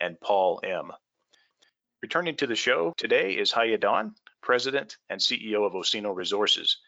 and 0.00 0.20
Paul 0.20 0.60
M. 0.64 0.92
Returning 2.02 2.36
to 2.36 2.46
the 2.46 2.56
show 2.56 2.92
today 2.96 3.32
is 3.32 3.50
Heye 3.50 3.76
Daun, 3.76 4.14
President 4.42 4.96
and 5.08 5.20
CEO 5.20 5.66
of 5.66 5.72
Osino 5.72 6.14
Resources, 6.14 6.78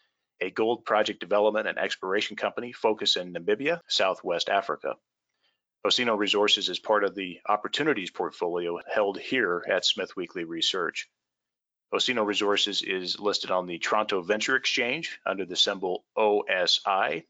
a 0.41 0.51
gold 0.51 0.85
project 0.85 1.21
development 1.21 1.67
and 1.69 1.79
exploration 1.79 2.37
company 2.37 2.73
focused 2.73 3.17
in 3.17 3.33
Namibia, 3.33 3.81
Southwest 3.89 4.49
Africa. 4.49 4.97
Osino 5.87 6.19
Resources 6.19 6.69
is 6.69 6.79
part 6.79 7.05
of 7.05 7.15
the 7.15 7.41
opportunities 7.49 8.11
portfolio 8.11 8.79
held 8.93 9.19
here 9.19 9.65
at 9.71 9.85
Smith 9.85 10.15
Weekly 10.17 10.45
Research. 10.45 11.09
Osino 11.95 12.27
Resources 12.27 12.83
is 12.83 13.19
listed 13.21 13.51
on 13.51 13.67
the 13.67 13.79
Toronto 13.79 14.21
Venture 14.21 14.57
Exchange 14.57 15.19
under 15.25 15.47
the 15.47 15.57
symbol 15.57 16.05
OSI 16.19 17.25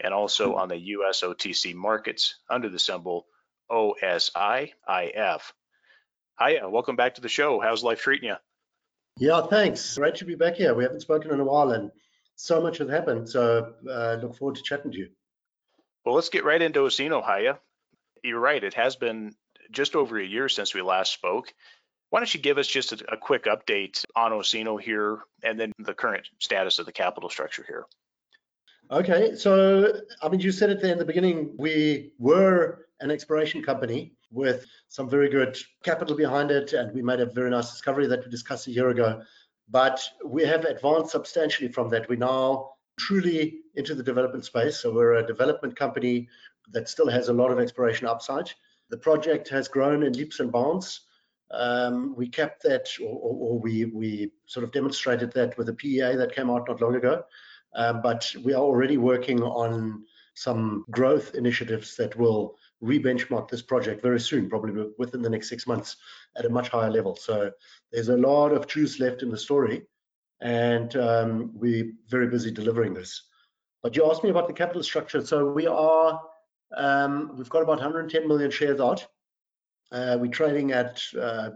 and 0.00 0.14
also 0.14 0.54
on 0.54 0.68
the 0.68 0.78
US 0.78 1.22
OTC 1.22 1.74
markets 1.74 2.38
under 2.48 2.68
the 2.68 2.78
symbol 2.78 3.26
OSIIF. 3.70 5.52
Heye, 6.34 6.60
welcome 6.66 6.96
back 6.96 7.14
to 7.14 7.20
the 7.20 7.28
show. 7.28 7.60
How's 7.60 7.82
life 7.82 8.00
treating 8.00 8.28
you? 8.28 8.36
Yeah, 9.18 9.42
thanks. 9.46 9.96
Great 9.96 10.16
to 10.16 10.24
be 10.24 10.34
back 10.34 10.56
here. 10.56 10.74
We 10.74 10.84
haven't 10.84 11.00
spoken 11.00 11.30
in 11.30 11.40
a 11.40 11.44
while 11.44 11.70
and 11.70 11.90
so 12.34 12.60
much 12.60 12.78
has 12.78 12.90
happened. 12.90 13.28
So 13.28 13.72
uh, 13.90 14.18
look 14.20 14.36
forward 14.36 14.56
to 14.56 14.62
chatting 14.62 14.92
to 14.92 14.98
you. 14.98 15.08
Well, 16.04 16.14
let's 16.14 16.28
get 16.28 16.44
right 16.44 16.60
into 16.60 16.80
Osino, 16.80 17.22
Heye. 17.22 17.54
You're 18.22 18.40
right. 18.40 18.62
It 18.62 18.74
has 18.74 18.96
been 18.96 19.34
just 19.70 19.96
over 19.96 20.18
a 20.18 20.24
year 20.24 20.48
since 20.48 20.74
we 20.74 20.82
last 20.82 21.12
spoke. 21.12 21.52
Why 22.10 22.20
don't 22.20 22.32
you 22.32 22.40
give 22.40 22.58
us 22.58 22.68
just 22.68 22.92
a, 22.92 23.14
a 23.14 23.16
quick 23.16 23.46
update 23.46 24.04
on 24.14 24.32
Osino 24.32 24.80
here 24.80 25.20
and 25.42 25.58
then 25.58 25.72
the 25.78 25.94
current 25.94 26.28
status 26.38 26.78
of 26.78 26.86
the 26.86 26.92
capital 26.92 27.30
structure 27.30 27.64
here? 27.66 27.86
Okay, 28.90 29.34
so 29.34 30.00
I 30.22 30.28
mean, 30.28 30.38
you 30.38 30.52
said 30.52 30.70
it 30.70 30.80
there 30.80 30.92
in 30.92 30.98
the 30.98 31.04
beginning, 31.04 31.52
we 31.56 32.12
were 32.18 32.86
an 33.00 33.10
exploration 33.10 33.60
company 33.62 34.12
with 34.30 34.64
some 34.88 35.10
very 35.10 35.28
good 35.28 35.58
capital 35.82 36.16
behind 36.16 36.52
it, 36.52 36.72
and 36.72 36.92
we 36.94 37.02
made 37.02 37.18
a 37.18 37.26
very 37.26 37.50
nice 37.50 37.72
discovery 37.72 38.06
that 38.06 38.24
we 38.24 38.30
discussed 38.30 38.68
a 38.68 38.70
year 38.70 38.90
ago. 38.90 39.22
But 39.68 40.00
we 40.24 40.44
have 40.44 40.64
advanced 40.64 41.10
substantially 41.10 41.72
from 41.72 41.88
that. 41.90 42.08
We're 42.08 42.18
now 42.18 42.74
truly 42.96 43.58
into 43.74 43.94
the 43.96 44.04
development 44.04 44.44
space. 44.44 44.78
So 44.78 44.94
we're 44.94 45.14
a 45.14 45.26
development 45.26 45.74
company 45.74 46.28
that 46.70 46.88
still 46.88 47.08
has 47.08 47.28
a 47.28 47.32
lot 47.32 47.50
of 47.50 47.58
exploration 47.58 48.06
upside. 48.06 48.52
The 48.90 48.98
project 48.98 49.48
has 49.48 49.66
grown 49.66 50.04
in 50.04 50.12
leaps 50.12 50.38
and 50.38 50.52
bounds. 50.52 51.00
Um, 51.50 52.14
we 52.16 52.28
kept 52.28 52.62
that, 52.62 52.88
or, 53.00 53.18
or, 53.20 53.58
we, 53.58 53.86
we 53.86 54.30
sort 54.46 54.62
of 54.62 54.70
demonstrated 54.70 55.32
that 55.32 55.58
with 55.58 55.68
a 55.68 55.74
PEA 55.74 56.16
that 56.16 56.34
came 56.34 56.50
out 56.50 56.68
not 56.68 56.80
long 56.80 56.94
ago. 56.94 57.24
Um, 57.76 58.00
but 58.02 58.34
we 58.42 58.54
are 58.54 58.62
already 58.62 58.96
working 58.96 59.42
on 59.42 60.04
some 60.34 60.84
growth 60.90 61.34
initiatives 61.34 61.96
that 61.96 62.16
will 62.16 62.56
re-benchmark 62.80 63.48
this 63.48 63.62
project 63.62 64.02
very 64.02 64.20
soon, 64.20 64.48
probably 64.48 64.86
within 64.98 65.22
the 65.22 65.30
next 65.30 65.48
six 65.48 65.66
months 65.66 65.96
at 66.36 66.44
a 66.44 66.50
much 66.50 66.68
higher 66.68 66.90
level. 66.90 67.16
So 67.16 67.50
there's 67.92 68.08
a 68.08 68.16
lot 68.16 68.52
of 68.52 68.66
juice 68.66 68.98
left 68.98 69.22
in 69.22 69.30
the 69.30 69.38
story, 69.38 69.82
and 70.40 70.94
um, 70.96 71.50
we're 71.54 71.92
very 72.08 72.28
busy 72.28 72.50
delivering 72.50 72.94
this. 72.94 73.22
But 73.82 73.94
you 73.94 74.10
asked 74.10 74.24
me 74.24 74.30
about 74.30 74.48
the 74.48 74.54
capital 74.54 74.82
structure. 74.82 75.24
So 75.24 75.50
we 75.50 75.66
are, 75.66 76.20
um, 76.76 77.32
we've 77.36 77.48
got 77.48 77.62
about 77.62 77.78
110 77.78 78.26
million 78.26 78.50
shares 78.50 78.80
out. 78.80 79.06
Uh, 79.92 80.18
we're 80.20 80.30
trading 80.30 80.72
at, 80.72 81.02
uh, 81.18 81.50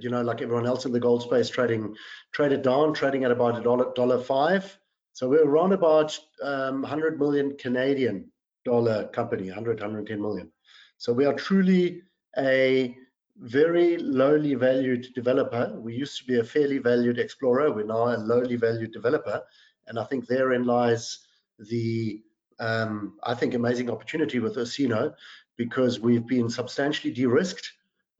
you 0.00 0.10
know, 0.10 0.22
like 0.22 0.42
everyone 0.42 0.66
else 0.66 0.84
in 0.84 0.92
the 0.92 1.00
gold 1.00 1.22
space, 1.22 1.48
trading 1.48 1.94
traded 2.32 2.62
down, 2.62 2.92
trading 2.92 3.24
at 3.24 3.30
about 3.30 3.58
a 3.58 3.92
dollar 3.94 4.18
five. 4.18 4.78
So 5.16 5.30
we're 5.30 5.48
around 5.48 5.72
about 5.72 6.14
um, 6.42 6.82
100 6.82 7.18
million 7.18 7.56
Canadian 7.56 8.30
dollar 8.66 9.08
company, 9.14 9.46
100, 9.46 9.80
110 9.80 10.20
million. 10.20 10.52
So 10.98 11.10
we 11.10 11.24
are 11.24 11.32
truly 11.32 12.02
a 12.36 12.94
very 13.38 13.96
lowly 13.96 14.52
valued 14.56 15.06
developer. 15.14 15.72
We 15.74 15.94
used 15.94 16.18
to 16.18 16.24
be 16.26 16.38
a 16.40 16.44
fairly 16.44 16.76
valued 16.76 17.18
explorer. 17.18 17.72
We're 17.72 17.86
now 17.86 18.14
a 18.14 18.18
lowly 18.18 18.56
valued 18.56 18.92
developer. 18.92 19.42
And 19.86 19.98
I 19.98 20.04
think 20.04 20.26
therein 20.26 20.64
lies 20.66 21.20
the, 21.60 22.22
um, 22.58 23.14
I 23.22 23.32
think, 23.32 23.54
amazing 23.54 23.88
opportunity 23.88 24.38
with 24.38 24.56
Osino 24.56 25.14
because 25.56 25.98
we've 25.98 26.26
been 26.26 26.50
substantially 26.50 27.14
de-risked 27.14 27.72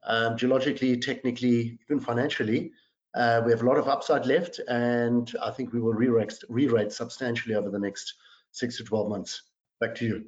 um, 0.05 0.35
geologically, 0.39 0.97
technically, 0.97 1.79
even 1.91 2.01
financially. 2.01 2.73
Uh, 3.15 3.43
we 3.45 3.51
have 3.51 3.63
a 3.63 3.67
lot 3.67 3.79
of 3.79 3.89
upside 3.89 4.27
left, 4.27 4.61
and 4.69 5.35
I 5.43 5.51
think 5.51 5.73
we 5.73 5.81
will 5.81 5.95
re-rate 5.95 6.93
substantially 6.93 7.55
over 7.55 7.71
the 7.71 7.79
next 7.79 8.15
six 8.53 8.77
to 8.77 8.85
12 8.85 9.09
months. 9.09 9.43
Back 9.81 9.95
to 9.97 10.05
you. 10.05 10.25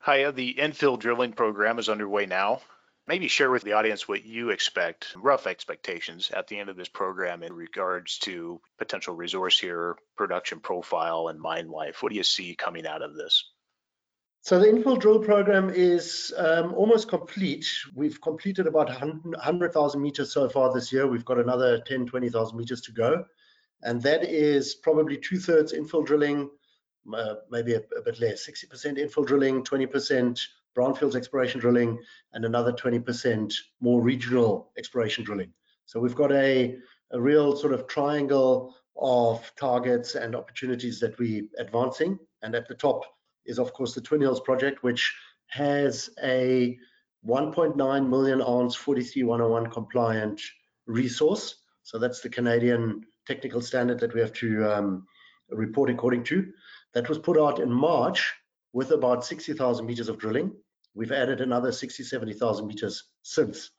Hi, 0.00 0.30
the 0.30 0.54
infill 0.54 0.98
drilling 0.98 1.32
program 1.32 1.78
is 1.78 1.88
underway 1.88 2.26
now. 2.26 2.60
Maybe 3.06 3.28
share 3.28 3.50
with 3.50 3.64
the 3.64 3.72
audience 3.72 4.06
what 4.06 4.24
you 4.24 4.50
expect, 4.50 5.14
rough 5.16 5.46
expectations 5.46 6.30
at 6.30 6.46
the 6.46 6.58
end 6.58 6.70
of 6.70 6.76
this 6.76 6.88
program 6.88 7.42
in 7.42 7.52
regards 7.52 8.18
to 8.20 8.60
potential 8.78 9.14
resource 9.14 9.58
here, 9.58 9.96
production 10.16 10.60
profile, 10.60 11.28
and 11.28 11.40
mine 11.40 11.68
life. 11.68 12.02
What 12.02 12.10
do 12.10 12.16
you 12.16 12.22
see 12.22 12.54
coming 12.54 12.86
out 12.86 13.02
of 13.02 13.16
this? 13.16 13.50
So 14.42 14.58
the 14.58 14.66
infill 14.66 14.98
drill 14.98 15.18
program 15.18 15.68
is 15.68 16.32
um, 16.38 16.72
almost 16.72 17.08
complete. 17.08 17.66
We've 17.94 18.20
completed 18.22 18.66
about 18.66 18.88
100,000 18.88 20.00
meters 20.00 20.32
so 20.32 20.48
far 20.48 20.72
this 20.72 20.90
year. 20.90 21.06
We've 21.06 21.26
got 21.26 21.38
another 21.38 21.80
10, 21.80 22.06
20,000 22.06 22.56
meters 22.56 22.80
to 22.82 22.92
go. 22.92 23.24
And 23.82 24.00
that 24.02 24.24
is 24.24 24.74
probably 24.74 25.18
two 25.18 25.38
thirds 25.38 25.74
infill 25.74 26.06
drilling, 26.06 26.48
uh, 27.14 27.34
maybe 27.50 27.74
a, 27.74 27.82
a, 27.98 28.02
bit 28.02 28.18
less, 28.18 28.48
60% 28.48 28.98
infill 28.98 29.26
drilling, 29.26 29.62
20% 29.62 30.40
brownfields 30.74 31.16
exploration 31.16 31.60
drilling, 31.60 31.98
and 32.32 32.44
another 32.46 32.72
20% 32.72 33.54
more 33.80 34.00
regional 34.00 34.72
exploration 34.78 35.22
drilling. 35.22 35.52
So 35.84 36.00
we've 36.00 36.14
got 36.14 36.32
a, 36.32 36.76
a 37.10 37.20
real 37.20 37.56
sort 37.56 37.74
of 37.74 37.86
triangle 37.86 38.74
of 38.96 39.52
targets 39.56 40.14
and 40.14 40.34
opportunities 40.34 40.98
that 41.00 41.18
we're 41.18 41.44
advancing. 41.58 42.18
And 42.42 42.54
at 42.54 42.68
the 42.68 42.74
top, 42.74 43.04
is 43.46 43.58
of 43.58 43.72
course 43.72 43.94
the 43.94 44.00
Twin 44.00 44.20
Hills 44.20 44.40
project, 44.40 44.82
which 44.82 45.14
has 45.48 46.10
a 46.22 46.78
1.9 47.26 48.08
million 48.08 48.40
ounce 48.40 48.74
43101 48.76 49.70
compliant 49.70 50.40
resource. 50.86 51.56
So 51.82 51.98
that's 51.98 52.20
the 52.20 52.28
Canadian 52.28 53.04
technical 53.26 53.60
standard 53.60 54.00
that 54.00 54.14
we 54.14 54.20
have 54.20 54.32
to 54.34 54.64
um, 54.72 55.06
report 55.50 55.90
according 55.90 56.24
to. 56.24 56.52
That 56.94 57.08
was 57.08 57.18
put 57.18 57.38
out 57.38 57.60
in 57.60 57.70
March 57.70 58.32
with 58.72 58.90
about 58.92 59.24
60,000 59.24 59.84
meters 59.84 60.08
of 60.08 60.18
drilling. 60.18 60.52
We've 60.94 61.12
added 61.12 61.40
another 61.40 61.72
60, 61.72 62.02
70,000 62.02 62.66
meters 62.66 63.04
since. 63.22 63.70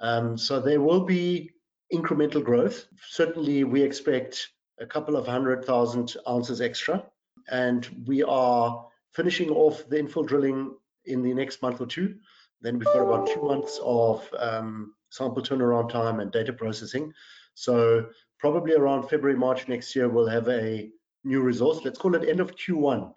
Um, 0.00 0.36
so 0.36 0.60
there 0.60 0.80
will 0.80 1.04
be 1.04 1.50
incremental 1.92 2.42
growth. 2.42 2.86
Certainly, 3.08 3.64
we 3.64 3.82
expect 3.82 4.48
a 4.80 4.86
couple 4.86 5.16
of 5.16 5.26
hundred 5.26 5.64
thousand 5.64 6.16
ounces 6.28 6.60
extra, 6.60 7.04
and 7.48 7.88
we 8.06 8.22
are 8.22 8.86
finishing 9.16 9.50
off 9.50 9.88
the 9.88 9.96
infill 9.96 10.26
drilling 10.26 10.74
in 11.06 11.22
the 11.22 11.32
next 11.32 11.62
month 11.62 11.80
or 11.80 11.86
two. 11.86 12.16
Then 12.60 12.78
we've 12.78 12.86
got 12.86 13.02
about 13.02 13.28
two 13.28 13.42
months 13.42 13.80
of 13.82 14.28
um, 14.38 14.94
sample 15.10 15.42
turnaround 15.42 15.90
time 15.90 16.20
and 16.20 16.30
data 16.30 16.52
processing. 16.52 17.12
So 17.54 18.06
probably 18.38 18.74
around 18.74 19.08
February, 19.08 19.38
March 19.38 19.68
next 19.68 19.96
year, 19.96 20.08
we'll 20.08 20.28
have 20.28 20.48
a 20.48 20.90
new 21.24 21.40
resource. 21.40 21.80
Let's 21.84 21.98
call 21.98 22.14
it 22.14 22.28
end 22.28 22.40
of 22.40 22.54
Q1. 22.54 23.12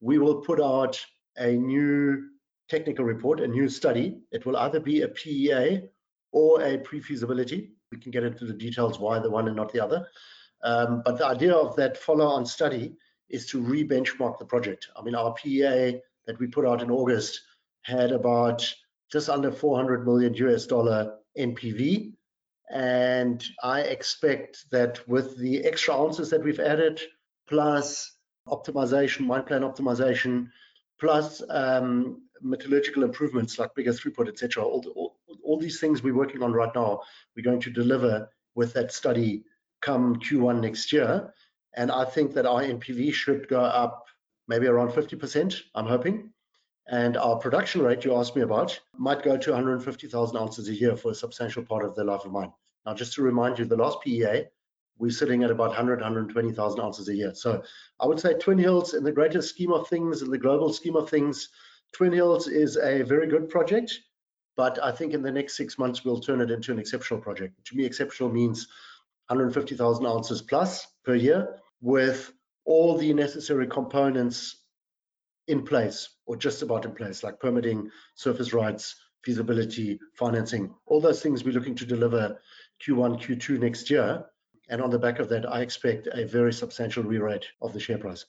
We 0.00 0.18
will 0.18 0.40
put 0.40 0.60
out 0.60 1.00
a 1.36 1.52
new 1.52 2.30
technical 2.68 3.04
report, 3.04 3.40
a 3.40 3.46
new 3.46 3.68
study. 3.68 4.18
It 4.32 4.44
will 4.46 4.56
either 4.56 4.80
be 4.80 5.02
a 5.02 5.08
PEA 5.08 5.82
or 6.32 6.62
a 6.62 6.78
pre-feasibility. 6.78 7.70
We 7.92 7.98
can 7.98 8.10
get 8.10 8.24
into 8.24 8.44
the 8.44 8.52
details 8.52 8.98
why 8.98 9.20
the 9.20 9.30
one 9.30 9.46
and 9.46 9.56
not 9.56 9.72
the 9.72 9.84
other. 9.84 10.06
Um, 10.64 11.02
but 11.04 11.18
the 11.18 11.26
idea 11.26 11.54
of 11.54 11.76
that 11.76 11.96
follow-on 11.96 12.46
study 12.46 12.96
is 13.28 13.46
to 13.46 13.60
re-benchmark 13.60 14.38
the 14.38 14.44
project. 14.44 14.88
I 14.96 15.02
mean, 15.02 15.14
our 15.14 15.34
PEA 15.34 16.00
that 16.26 16.38
we 16.38 16.46
put 16.46 16.66
out 16.66 16.82
in 16.82 16.90
August 16.90 17.40
had 17.82 18.12
about 18.12 18.66
just 19.10 19.28
under 19.28 19.52
400 19.52 20.06
million 20.06 20.34
US 20.34 20.66
dollar 20.66 21.18
NPV. 21.38 22.12
And 22.70 23.44
I 23.62 23.80
expect 23.82 24.70
that 24.70 25.06
with 25.06 25.36
the 25.38 25.64
extra 25.64 25.94
ounces 25.94 26.30
that 26.30 26.42
we've 26.42 26.60
added, 26.60 27.00
plus 27.46 28.16
optimization, 28.48 29.26
mine 29.26 29.44
plan 29.44 29.62
optimization, 29.62 30.48
plus 30.98 31.42
um, 31.50 32.22
metallurgical 32.40 33.04
improvements 33.04 33.58
like 33.58 33.74
bigger 33.74 33.92
throughput, 33.92 34.28
etc., 34.28 34.64
all, 34.64 34.84
all, 34.96 35.16
all 35.42 35.58
these 35.58 35.80
things 35.80 36.02
we're 36.02 36.14
working 36.14 36.42
on 36.42 36.52
right 36.52 36.74
now, 36.74 37.00
we're 37.36 37.42
going 37.42 37.60
to 37.60 37.70
deliver 37.70 38.28
with 38.54 38.72
that 38.72 38.92
study 38.92 39.44
come 39.80 40.16
Q1 40.16 40.60
next 40.60 40.92
year. 40.92 41.32
And 41.76 41.90
I 41.90 42.04
think 42.04 42.34
that 42.34 42.46
our 42.46 42.62
NPV 42.62 43.12
should 43.12 43.48
go 43.48 43.60
up 43.60 44.06
maybe 44.48 44.66
around 44.66 44.90
50%, 44.90 45.60
I'm 45.74 45.86
hoping. 45.86 46.30
And 46.86 47.16
our 47.16 47.36
production 47.36 47.82
rate 47.82 48.04
you 48.04 48.14
asked 48.14 48.36
me 48.36 48.42
about 48.42 48.78
might 48.96 49.22
go 49.22 49.36
to 49.36 49.50
150,000 49.50 50.36
ounces 50.36 50.68
a 50.68 50.74
year 50.74 50.96
for 50.96 51.12
a 51.12 51.14
substantial 51.14 51.64
part 51.64 51.84
of 51.84 51.94
the 51.94 52.04
life 52.04 52.24
of 52.24 52.32
mine. 52.32 52.52
Now, 52.84 52.94
just 52.94 53.14
to 53.14 53.22
remind 53.22 53.58
you, 53.58 53.64
the 53.64 53.76
last 53.76 54.02
PEA, 54.02 54.44
we're 54.98 55.10
sitting 55.10 55.42
at 55.42 55.50
about 55.50 55.68
100, 55.68 56.00
120,000 56.00 56.80
ounces 56.80 57.08
a 57.08 57.14
year. 57.14 57.34
So 57.34 57.62
I 57.98 58.06
would 58.06 58.20
say 58.20 58.34
Twin 58.34 58.58
Hills, 58.58 58.92
in 58.92 59.02
the 59.02 59.12
greater 59.12 59.40
scheme 59.40 59.72
of 59.72 59.88
things, 59.88 60.20
in 60.20 60.30
the 60.30 60.38
global 60.38 60.72
scheme 60.72 60.94
of 60.94 61.08
things, 61.08 61.48
Twin 61.92 62.12
Hills 62.12 62.48
is 62.48 62.76
a 62.76 63.02
very 63.02 63.26
good 63.26 63.48
project. 63.48 63.98
But 64.56 64.78
I 64.82 64.92
think 64.92 65.14
in 65.14 65.22
the 65.22 65.32
next 65.32 65.56
six 65.56 65.78
months, 65.78 66.04
we'll 66.04 66.20
turn 66.20 66.40
it 66.40 66.50
into 66.50 66.70
an 66.70 66.78
exceptional 66.78 67.18
project. 67.18 67.54
To 67.64 67.76
me, 67.76 67.84
exceptional 67.84 68.28
means 68.28 68.68
150,000 69.28 70.06
ounces 70.06 70.42
plus 70.42 70.86
per 71.02 71.14
year 71.14 71.60
with 71.84 72.32
all 72.64 72.96
the 72.96 73.12
necessary 73.12 73.66
components 73.66 74.56
in 75.48 75.62
place 75.62 76.08
or 76.24 76.34
just 76.34 76.62
about 76.62 76.86
in 76.86 76.94
place, 76.94 77.22
like 77.22 77.38
permitting, 77.38 77.90
surface 78.14 78.54
rights, 78.54 78.96
feasibility, 79.22 80.00
financing, 80.14 80.74
all 80.86 80.98
those 80.98 81.22
things 81.22 81.44
we're 81.44 81.52
looking 81.52 81.74
to 81.74 81.84
deliver 81.84 82.40
Q1, 82.82 83.20
Q2 83.20 83.60
next 83.60 83.90
year. 83.90 84.24
And 84.70 84.80
on 84.80 84.88
the 84.88 84.98
back 84.98 85.18
of 85.18 85.28
that, 85.28 85.44
I 85.44 85.60
expect 85.60 86.08
a 86.10 86.24
very 86.24 86.54
substantial 86.54 87.02
re-rate 87.02 87.44
of 87.60 87.74
the 87.74 87.80
share 87.80 87.98
price. 87.98 88.24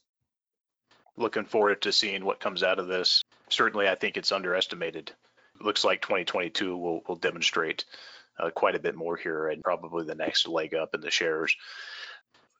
Looking 1.16 1.46
forward 1.46 1.82
to 1.84 1.94
seeing 1.94 2.26
what 2.26 2.42
comes 2.42 2.62
out 2.62 2.78
of 2.78 2.88
this. 2.88 3.24
Certainly, 3.48 3.88
I 3.88 3.96
think 3.96 4.18
it's 4.18 4.34
underestimated. 4.34 5.14
It 5.62 5.64
looks 5.64 5.86
like 5.86 6.02
2022 6.02 6.76
will, 6.76 7.04
will 7.08 7.16
demonstrate 7.16 7.86
uh, 8.38 8.50
quite 8.50 8.76
a 8.76 8.80
bit 8.80 8.96
more 8.96 9.16
here 9.16 9.48
and 9.48 9.64
probably 9.64 10.04
the 10.04 10.16
next 10.16 10.46
leg 10.46 10.76
up 10.76 10.94
in 10.94 11.00
the 11.00 11.10
shares. 11.10 11.56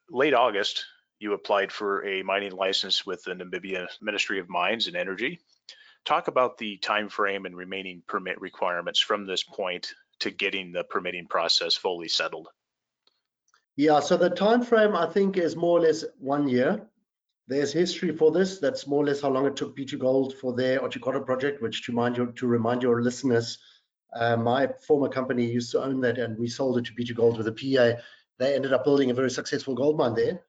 Late 0.10 0.34
August, 0.34 0.86
you 1.20 1.34
applied 1.34 1.72
for 1.72 2.06
a 2.06 2.22
mining 2.22 2.52
license 2.52 3.06
with 3.06 3.24
the 3.24 3.34
Namibia 3.34 3.88
Ministry 4.02 4.40
of 4.40 4.50
Mines 4.50 4.88
and 4.88 4.96
Energy. 4.96 5.40
Talk 6.06 6.28
about 6.28 6.58
the 6.58 6.78
time 6.78 7.10
frame 7.10 7.46
and 7.46 7.58
remaining 7.58 8.04
permit 8.08 8.40
requirements 8.40 9.00
from 9.00 9.26
this 9.26 9.42
point 9.42 9.92
to 10.20 10.30
getting 10.30 10.72
the 10.72 10.84
permitting 10.84 11.26
process 11.28 11.76
fully 11.76 12.08
settled. 12.08 12.48
Yeah, 13.76 14.00
so 14.00 14.16
the 14.16 14.30
time 14.30 14.62
frame 14.64 14.96
I 14.96 15.08
think 15.08 15.38
is 15.38 15.56
more 15.56 15.80
or 15.80 15.82
less 15.82 16.06
one 16.20 16.48
year. 16.48 16.88
There's 17.48 17.74
history 17.74 18.16
for 18.16 18.32
this. 18.32 18.60
That's 18.60 18.88
more 18.88 19.04
or 19.04 19.08
less 19.08 19.22
how 19.22 19.30
long 19.30 19.48
it 19.48 19.56
took 19.56 19.76
B2Gold 19.76 20.34
for 20.34 20.54
their 20.54 20.80
Otjikoto 20.80 21.26
project, 21.26 21.62
which 21.62 21.84
to 21.84 21.92
remind 21.92 22.18
you, 22.18 22.32
to 22.32 22.48
remind 22.48 22.84
your 22.84 23.02
listeners, 23.02 23.58
uh, 24.16 24.38
my 24.38 24.70
former 24.88 25.10
company 25.10 25.46
used 25.46 25.72
to 25.72 25.84
own 25.84 26.00
that 26.02 26.18
and 26.18 26.38
we 26.38 26.48
sold 26.48 26.78
it 26.78 26.86
to 26.86 26.94
B2Gold 26.94 27.38
with 27.38 27.48
a 27.48 27.52
PA. 27.52 28.00
They 28.38 28.56
ended 28.56 28.74
up 28.74 28.84
building 28.84 29.12
a 29.12 29.14
very 29.14 29.32
successful 29.32 29.76
gold 29.76 29.98
mine 29.98 30.16
there 30.16 30.42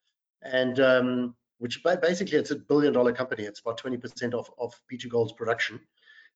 and 0.42 0.80
um, 0.80 1.34
which 1.58 1.82
basically 1.84 2.38
it's 2.38 2.50
a 2.50 2.56
billion 2.56 2.92
dollar 2.92 3.12
company. 3.12 3.44
It's 3.44 3.60
about 3.60 3.80
20% 3.80 4.34
of, 4.34 4.50
of 4.58 4.74
B2Gold's 4.92 5.32
production. 5.32 5.80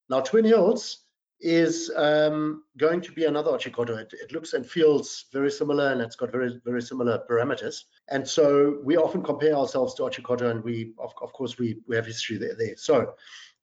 Now, 0.08 0.20
Twin 0.20 0.44
Hills 0.44 1.04
is 1.40 1.90
um, 1.96 2.64
going 2.76 3.00
to 3.00 3.12
be 3.12 3.24
another 3.24 3.50
Otjikoto. 3.52 3.98
It, 3.98 4.12
it, 4.12 4.32
looks 4.32 4.52
and 4.52 4.68
feels 4.68 5.26
very 5.32 5.50
similar 5.50 5.92
and 5.92 6.00
it's 6.00 6.16
got 6.16 6.30
very, 6.32 6.60
very 6.64 6.82
similar 6.82 7.22
parameters. 7.30 7.84
And 8.08 8.26
so 8.26 8.78
we 8.84 8.96
often 8.96 9.22
compare 9.22 9.54
ourselves 9.54 9.94
to 9.94 10.02
Otjikoto 10.02 10.50
and 10.50 10.62
we, 10.62 10.92
of, 10.98 11.14
of 11.22 11.32
course, 11.32 11.58
we, 11.58 11.78
we 11.88 11.96
have 11.96 12.06
history 12.06 12.36
there, 12.36 12.54
there. 12.58 12.76
So 12.76 13.14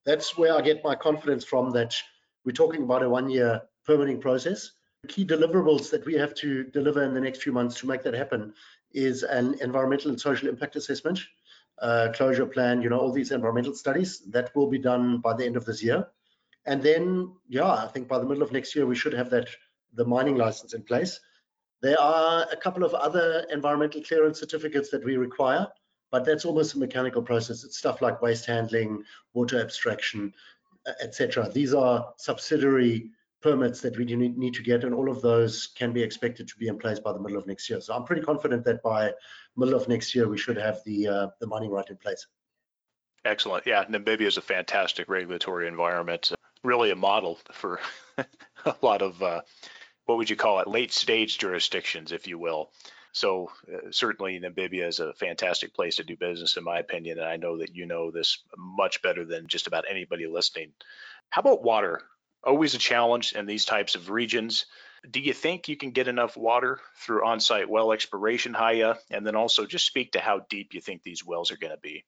that's 0.06 0.38
where 0.38 0.56
I 0.56 0.62
get 0.62 0.84
my 0.84 0.96
confidence 0.96 1.44
from 1.44 1.72
that 1.72 1.96
we're 2.46 2.54
talking 2.54 2.84
about 2.84 3.04
a 3.04 3.10
one 3.10 3.30
year 3.30 3.62
permitting 3.86 4.22
process. 4.22 4.72
Key 5.08 5.26
deliverables 5.26 5.90
that 5.92 6.06
we 6.06 6.16
have 6.16 6.34
to 6.36 6.64
deliver 6.66 7.04
in 7.04 7.14
the 7.14 7.22
next 7.22 7.44
few 7.44 7.52
months 7.52 7.80
to 7.80 7.88
make 7.88 8.04
that 8.04 8.14
happen 8.14 8.54
is 8.94 9.24
an 9.24 9.56
environmental 9.62 10.10
and 10.10 10.20
social 10.20 10.48
impact 10.50 10.76
assessment, 10.76 11.20
uh, 11.82 12.10
closure 12.14 12.46
plan, 12.46 12.82
you 12.82 12.90
know, 12.90 13.00
all 13.00 13.12
these 13.12 13.32
environmental 13.32 13.76
studies 13.76 14.20
that 14.32 14.56
will 14.56 14.68
be 14.68 14.80
done 14.80 15.20
by 15.20 15.34
the 15.34 15.46
end 15.46 15.56
of 15.56 15.66
this 15.66 15.84
year. 15.84 16.08
And 16.66 16.82
then, 16.82 17.34
yeah, 17.48 17.72
I 17.72 17.88
think 17.88 18.08
by 18.08 18.20
the 18.20 18.26
middle 18.26 18.44
of 18.44 18.52
next 18.52 18.76
year, 18.76 18.86
we 18.86 18.96
should 18.96 19.14
have 19.14 19.30
that, 19.30 19.48
the 19.94 20.06
mining 20.06 20.36
license 20.36 20.74
in 20.74 20.84
place. 20.84 21.20
There 21.82 22.00
are 22.00 22.48
a 22.52 22.58
couple 22.58 22.84
of 22.84 22.94
other 22.94 23.46
environmental 23.52 24.02
clearance 24.02 24.40
certificates 24.40 24.90
that 24.90 25.06
we 25.06 25.18
require, 25.18 25.68
but 26.12 26.26
that's 26.26 26.46
almost 26.46 26.74
a 26.74 26.80
mechanical 26.80 27.22
process. 27.22 27.64
It's 27.64 27.78
stuff 27.78 28.02
like 28.02 28.22
waste 28.22 28.46
handling, 28.46 29.04
water 29.34 29.62
abstraction, 29.62 30.34
etc. 31.02 31.50
These 31.54 31.74
are 31.74 32.14
subsidiary 32.18 33.12
permits 33.42 33.82
that 33.82 33.98
we 33.98 34.06
need 34.06 34.54
to 34.54 34.64
get, 34.64 34.84
and 34.84 34.94
all 34.94 35.10
of 35.10 35.22
those 35.22 35.68
can 35.68 35.94
be 35.94 36.02
expected 36.02 36.48
to 36.48 36.58
be 36.58 36.68
in 36.68 36.78
place 36.78 37.00
by 37.00 37.14
the 37.14 37.20
middle 37.20 37.38
of 37.38 37.48
next 37.48 37.70
year. 37.70 37.80
So 37.80 37.94
I'm 37.94 38.04
pretty 38.04 38.22
confident 38.22 38.64
that 38.66 38.82
by 38.82 39.14
middle 39.56 39.76
of 39.76 39.88
next 39.88 40.16
year, 40.16 40.28
we 40.28 40.38
should 40.38 40.58
have 40.58 40.80
the 40.86 41.08
uh, 41.08 41.28
the 41.40 41.48
mining 41.48 41.72
right 41.72 41.90
in 41.90 41.98
place. 41.98 42.26
Excellent. 43.26 43.66
Yeah, 43.66 43.84
Namibia 43.86 44.22
is 44.22 44.38
a 44.38 44.42
fantastic 44.42 45.10
regulatory 45.10 45.68
environment, 45.68 46.32
really 46.64 46.92
a 46.92 46.96
model 46.96 47.40
for 47.52 47.80
a 48.66 48.76
lot 48.82 49.02
of 49.02 49.22
uh, 49.22 49.42
what 50.06 50.18
would 50.18 50.30
you 50.30 50.36
call 50.36 50.60
it, 50.60 50.68
late 50.68 50.94
stage 50.94 51.38
jurisdictions, 51.38 52.12
if 52.12 52.28
you 52.28 52.40
will. 52.40 52.72
So 53.12 53.52
uh, 53.72 53.92
certainly 53.92 54.40
Namibia 54.40 54.88
is 54.88 55.00
a 55.00 55.14
fantastic 55.14 55.74
place 55.74 55.98
to 55.98 56.04
do 56.04 56.16
business, 56.16 56.56
in 56.56 56.64
my 56.64 56.80
opinion, 56.80 57.18
and 57.18 57.28
I 57.28 57.38
know 57.38 57.58
that 57.58 57.76
you 57.76 57.86
know 57.86 58.12
this 58.12 58.44
much 58.58 59.02
better 59.02 59.26
than 59.26 59.48
just 59.48 59.68
about 59.68 59.86
anybody 59.90 60.28
listening. 60.28 60.72
How 61.30 61.42
about 61.42 61.64
water? 61.64 62.04
Always 62.44 62.76
a 62.76 62.80
challenge 62.80 63.34
in 63.34 63.46
these 63.46 63.66
types 63.66 63.96
of 63.96 64.10
regions. 64.10 64.66
Do 65.10 65.20
you 65.20 65.34
think 65.34 65.68
you 65.68 65.78
can 65.78 65.92
get 65.92 66.08
enough 66.08 66.38
water 66.38 66.80
through 66.98 67.26
on-site 67.26 67.70
well 67.70 67.92
exploration, 67.92 68.54
Heye? 68.54 68.96
And 69.12 69.26
then 69.26 69.36
also 69.36 69.66
just 69.66 69.86
speak 69.86 70.14
to 70.14 70.20
how 70.20 70.42
deep 70.50 70.74
you 70.74 70.82
think 70.82 71.04
these 71.04 71.26
wells 71.26 71.52
are 71.52 71.58
going 71.58 71.74
to 71.74 71.80
be. 71.82 72.06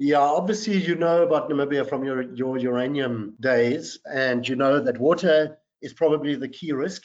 Yeah, 0.00 0.20
obviously 0.20 0.76
you 0.76 0.94
know 0.94 1.24
about 1.24 1.50
Namibia 1.50 1.88
from 1.88 2.04
your, 2.04 2.22
your 2.34 2.56
uranium 2.56 3.34
days, 3.40 3.98
and 4.04 4.46
you 4.48 4.54
know 4.54 4.80
that 4.80 4.98
water 4.98 5.58
is 5.82 5.92
probably 5.92 6.36
the 6.36 6.48
key 6.48 6.70
risk. 6.72 7.02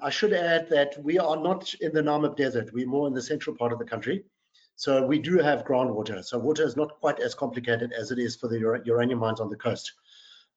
I 0.00 0.08
should 0.08 0.32
add 0.32 0.70
that 0.70 0.96
we 1.02 1.18
are 1.18 1.36
not 1.36 1.74
in 1.80 1.92
the 1.92 2.02
Namib 2.02 2.36
Desert. 2.36 2.70
We're 2.72 2.86
more 2.86 3.06
in 3.06 3.12
the 3.12 3.22
central 3.22 3.54
part 3.54 3.72
of 3.72 3.78
the 3.78 3.84
country. 3.84 4.24
So 4.76 5.06
we 5.06 5.18
do 5.18 5.38
have 5.38 5.64
groundwater. 5.64 6.24
So 6.24 6.38
water 6.38 6.64
is 6.64 6.76
not 6.76 6.98
quite 7.00 7.20
as 7.20 7.34
complicated 7.34 7.92
as 7.92 8.10
it 8.10 8.18
is 8.18 8.36
for 8.36 8.48
the 8.48 8.58
uranium 8.84 9.18
mines 9.18 9.38
on 9.38 9.50
the 9.50 9.56
coast. 9.56 9.92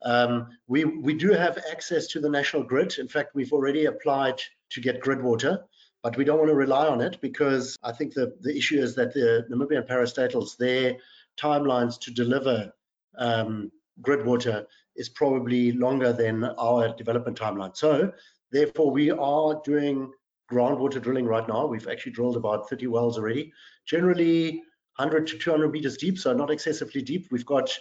Um, 0.03 0.49
we, 0.67 0.85
we 0.85 1.13
do 1.13 1.31
have 1.31 1.57
access 1.71 2.07
to 2.07 2.19
the 2.19 2.29
national 2.29 2.63
grid. 2.63 2.97
In 2.99 3.07
fact, 3.07 3.35
we've 3.35 3.53
already 3.53 3.85
applied 3.85 4.41
to 4.71 4.81
get 4.81 4.99
grid 4.99 5.21
water, 5.21 5.63
but 6.03 6.17
we 6.17 6.23
don't 6.23 6.37
want 6.37 6.49
to 6.49 6.55
rely 6.55 6.87
on 6.87 7.01
it 7.01 7.19
because 7.21 7.75
I 7.83 7.91
think 7.91 8.13
the, 8.13 8.35
the 8.41 8.55
issue 8.55 8.79
is 8.79 8.95
that 8.95 9.13
the 9.13 9.45
Namibian 9.51 9.87
parastatals, 9.87 10.57
their 10.57 10.97
timelines 11.39 11.99
to 12.01 12.11
deliver 12.11 12.71
um, 13.17 13.71
grid 14.01 14.25
water 14.25 14.65
is 14.95 15.09
probably 15.09 15.71
longer 15.71 16.13
than 16.13 16.43
our 16.43 16.95
development 16.95 17.37
timeline. 17.39 17.75
So 17.75 18.11
therefore, 18.51 18.91
we 18.91 19.11
are 19.11 19.61
doing 19.63 20.11
groundwater 20.51 21.01
drilling 21.01 21.25
right 21.25 21.47
now. 21.47 21.65
We've 21.65 21.87
actually 21.87 22.13
drilled 22.13 22.37
about 22.37 22.69
30 22.69 22.87
wells 22.87 23.17
already, 23.17 23.51
generally 23.85 24.61
100 24.97 25.27
to 25.27 25.37
200 25.37 25.71
meters 25.71 25.97
deep, 25.97 26.17
so 26.17 26.33
not 26.33 26.51
excessively 26.51 27.01
deep. 27.01 27.27
We've 27.31 27.45
got, 27.45 27.75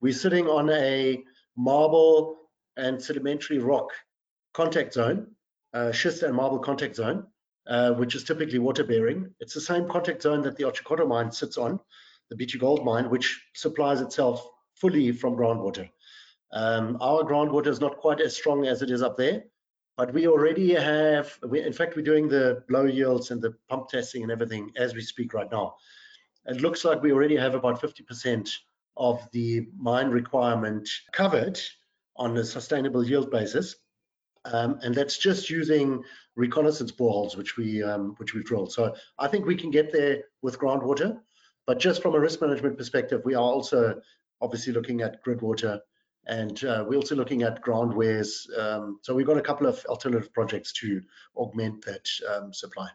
we're 0.00 0.12
sitting 0.12 0.46
on 0.46 0.70
a 0.70 1.22
marble 1.60 2.36
and 2.76 3.02
sedimentary 3.02 3.58
rock 3.58 3.90
contact 4.54 4.94
zone, 4.94 5.26
uh, 5.74 5.92
schist 5.92 6.22
and 6.22 6.34
marble 6.34 6.58
contact 6.58 6.96
zone, 6.96 7.26
uh, 7.66 7.92
which 7.92 8.14
is 8.14 8.24
typically 8.24 8.58
water 8.58 8.82
bearing. 8.82 9.32
It's 9.40 9.54
the 9.54 9.60
same 9.60 9.88
contact 9.88 10.22
zone 10.22 10.42
that 10.42 10.56
the 10.56 10.64
Otjikoto 10.64 11.06
mine 11.06 11.30
sits 11.30 11.58
on, 11.58 11.78
the 12.30 12.36
B2Gold 12.36 12.84
mine, 12.84 13.10
which 13.10 13.44
supplies 13.54 14.00
itself 14.00 14.48
fully 14.74 15.12
from 15.12 15.36
groundwater. 15.36 15.88
Um, 16.52 16.96
our 17.00 17.22
groundwater 17.22 17.68
is 17.68 17.80
not 17.80 17.98
quite 17.98 18.20
as 18.20 18.34
strong 18.34 18.66
as 18.66 18.80
it 18.82 18.90
is 18.90 19.02
up 19.02 19.16
there, 19.18 19.44
but 19.96 20.14
we 20.14 20.26
already 20.26 20.72
have, 20.72 21.38
we, 21.46 21.62
in 21.62 21.74
fact, 21.74 21.94
we're 21.94 22.02
doing 22.02 22.26
the 22.26 22.64
blow 22.68 22.86
yields 22.86 23.30
and 23.30 23.42
the 23.42 23.54
pump 23.68 23.88
testing 23.88 24.22
and 24.22 24.32
everything 24.32 24.72
as 24.76 24.94
we 24.94 25.02
speak 25.02 25.34
right 25.34 25.52
now. 25.52 25.76
It 26.46 26.62
looks 26.62 26.84
like 26.86 27.02
we 27.02 27.12
already 27.12 27.36
have 27.36 27.54
about 27.54 27.82
50% 27.82 28.50
of 28.96 29.26
the 29.32 29.66
mine 29.76 30.08
requirement 30.08 30.88
covered 31.12 31.58
on 32.16 32.36
a 32.36 32.44
sustainable 32.44 33.04
yield 33.04 33.30
basis. 33.30 33.76
Um, 34.44 34.78
and 34.82 34.94
that's 34.94 35.18
just 35.18 35.50
using 35.50 36.02
reconnaissance 36.36 36.92
boreholes, 36.92 37.36
which 37.36 37.56
we 37.56 37.82
um, 37.82 38.14
which 38.16 38.34
we've 38.34 38.44
drilled. 38.44 38.72
So 38.72 38.94
I 39.18 39.28
think 39.28 39.46
we 39.46 39.56
can 39.56 39.70
get 39.70 39.92
there 39.92 40.24
with 40.40 40.58
groundwater, 40.58 41.20
but 41.66 41.78
just 41.78 42.00
from 42.00 42.14
a 42.14 42.20
risk 42.20 42.40
management 42.40 42.78
perspective, 42.78 43.20
we 43.24 43.34
are 43.34 43.42
also 43.42 44.00
obviously 44.40 44.72
looking 44.72 45.02
at 45.02 45.22
grid 45.22 45.42
water, 45.42 45.80
and 46.26 46.64
uh, 46.64 46.84
we're 46.88 46.96
also 46.96 47.14
looking 47.14 47.42
at 47.42 47.62
groundwares. 47.62 48.46
Um, 48.58 48.98
so 49.02 49.14
we've 49.14 49.26
got 49.26 49.36
a 49.36 49.42
couple 49.42 49.66
of 49.66 49.84
alternative 49.86 50.32
projects 50.32 50.72
to 50.74 51.02
augment 51.36 51.84
that 51.84 52.08
um, 52.30 52.54
supply. 52.54 52.88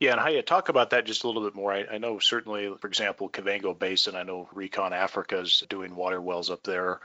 Yeah, 0.00 0.24
and 0.24 0.34
you 0.34 0.42
talk 0.42 0.68
about 0.68 0.90
that 0.90 1.06
just 1.06 1.24
a 1.24 1.26
little 1.26 1.42
bit 1.42 1.56
more. 1.56 1.72
I, 1.72 1.84
I 1.92 1.98
know 1.98 2.20
certainly, 2.20 2.72
for 2.80 2.86
example, 2.86 3.28
Kavango 3.28 3.76
Basin. 3.76 4.14
I 4.14 4.22
know 4.22 4.48
Recon 4.52 4.92
Africa 4.92 5.40
is 5.40 5.64
doing 5.68 5.96
water 5.96 6.20
wells 6.20 6.50
up 6.50 6.62
there. 6.62 7.00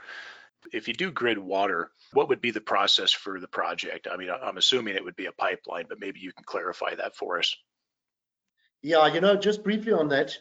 If 0.72 0.86
you 0.86 0.94
do 0.94 1.10
grid 1.10 1.38
water, 1.38 1.90
what 2.12 2.28
would 2.28 2.40
be 2.40 2.52
the 2.52 2.60
process 2.60 3.12
for 3.12 3.40
the 3.40 3.48
project? 3.48 4.06
I 4.10 4.16
mean, 4.16 4.30
I'm 4.30 4.56
assuming 4.56 4.94
it 4.94 5.04
would 5.04 5.16
be 5.16 5.26
a 5.26 5.32
pipeline, 5.32 5.86
but 5.88 6.00
maybe 6.00 6.20
you 6.20 6.32
can 6.32 6.44
clarify 6.44 6.94
that 6.94 7.16
for 7.16 7.38
us. 7.38 7.56
Yeah, 8.80 9.06
you 9.12 9.20
know, 9.20 9.36
just 9.36 9.64
briefly 9.64 9.92
on 9.92 10.08
that, 10.08 10.38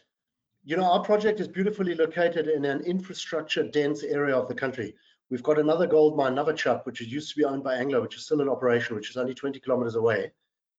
you 0.64 0.78
know, 0.78 0.92
our 0.92 1.04
project 1.04 1.40
is 1.40 1.48
beautifully 1.48 1.96
located 1.96 2.48
in 2.48 2.66
an 2.66 2.82
infrastructure 2.82 3.64
dense 3.64 4.04
area 4.04 4.38
of 4.38 4.48
the 4.48 4.56
country. 4.56 4.96
We've 5.30 5.44
got 5.44 5.60
another 5.60 5.88
gold 5.88 6.16
mine, 6.16 6.36
Navachab, 6.36 6.86
which 6.86 7.02
used 7.02 7.32
to 7.32 7.36
be 7.36 7.46
owned 7.46 7.64
by 7.64 7.76
Anglo, 7.76 8.02
which 8.02 8.16
is 8.16 8.26
still 8.26 8.42
in 8.42 8.48
operation, 8.48 8.96
which 8.96 9.10
is 9.10 9.18
only 9.18 9.34
20 9.34 9.60
kilometers 9.60 9.96
away. 9.96 10.32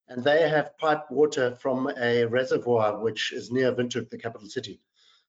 And 0.08 0.22
they 0.22 0.48
have 0.48 0.76
piped 0.78 1.10
water 1.10 1.56
from 1.56 1.90
a 1.98 2.24
reservoir, 2.26 3.00
which 3.00 3.32
is 3.32 3.50
near 3.50 3.72
Windhoek, 3.72 4.10
the 4.10 4.18
capital 4.18 4.48
city. 4.48 4.80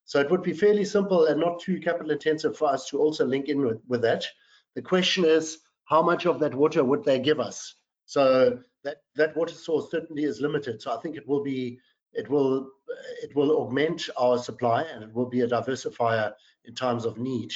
So 0.04 0.20
it 0.20 0.30
would 0.30 0.44
be 0.44 0.54
fairly 0.54 0.86
simple 0.86 1.26
and 1.26 1.40
not 1.40 1.60
too 1.60 1.80
capital 1.80 2.12
intensive 2.12 2.58
for 2.58 2.70
us 2.70 2.90
to 2.90 3.00
also 3.00 3.26
link 3.26 3.48
in 3.48 3.66
with, 3.66 3.82
with 3.88 4.02
that. 4.02 4.26
The 4.76 4.82
question 4.82 5.26
is, 5.26 5.60
how 5.86 6.02
much 6.02 6.26
of 6.26 6.40
that 6.40 6.54
water 6.54 6.84
would 6.84 7.04
they 7.04 7.20
give 7.20 7.40
us? 7.40 7.76
So 8.06 8.60
that, 8.84 8.98
that 9.16 9.36
water 9.36 9.54
source 9.54 9.90
certainly 9.90 10.24
is 10.24 10.42
limited. 10.42 10.82
So 10.82 10.96
I 10.96 10.98
think 11.02 11.16
it 11.16 11.28
will 11.28 11.44
be, 11.44 11.80
it 12.14 12.30
will, 12.30 12.70
it 13.24 13.36
will 13.36 13.52
augment 13.58 14.10
our 14.18 14.38
supply 14.38 14.84
and 14.84 15.04
it 15.04 15.14
will 15.14 15.26
be 15.26 15.42
a 15.42 15.48
diversifier 15.48 16.34
in 16.66 16.76
times 16.76 17.06
of 17.06 17.18
need. 17.18 17.52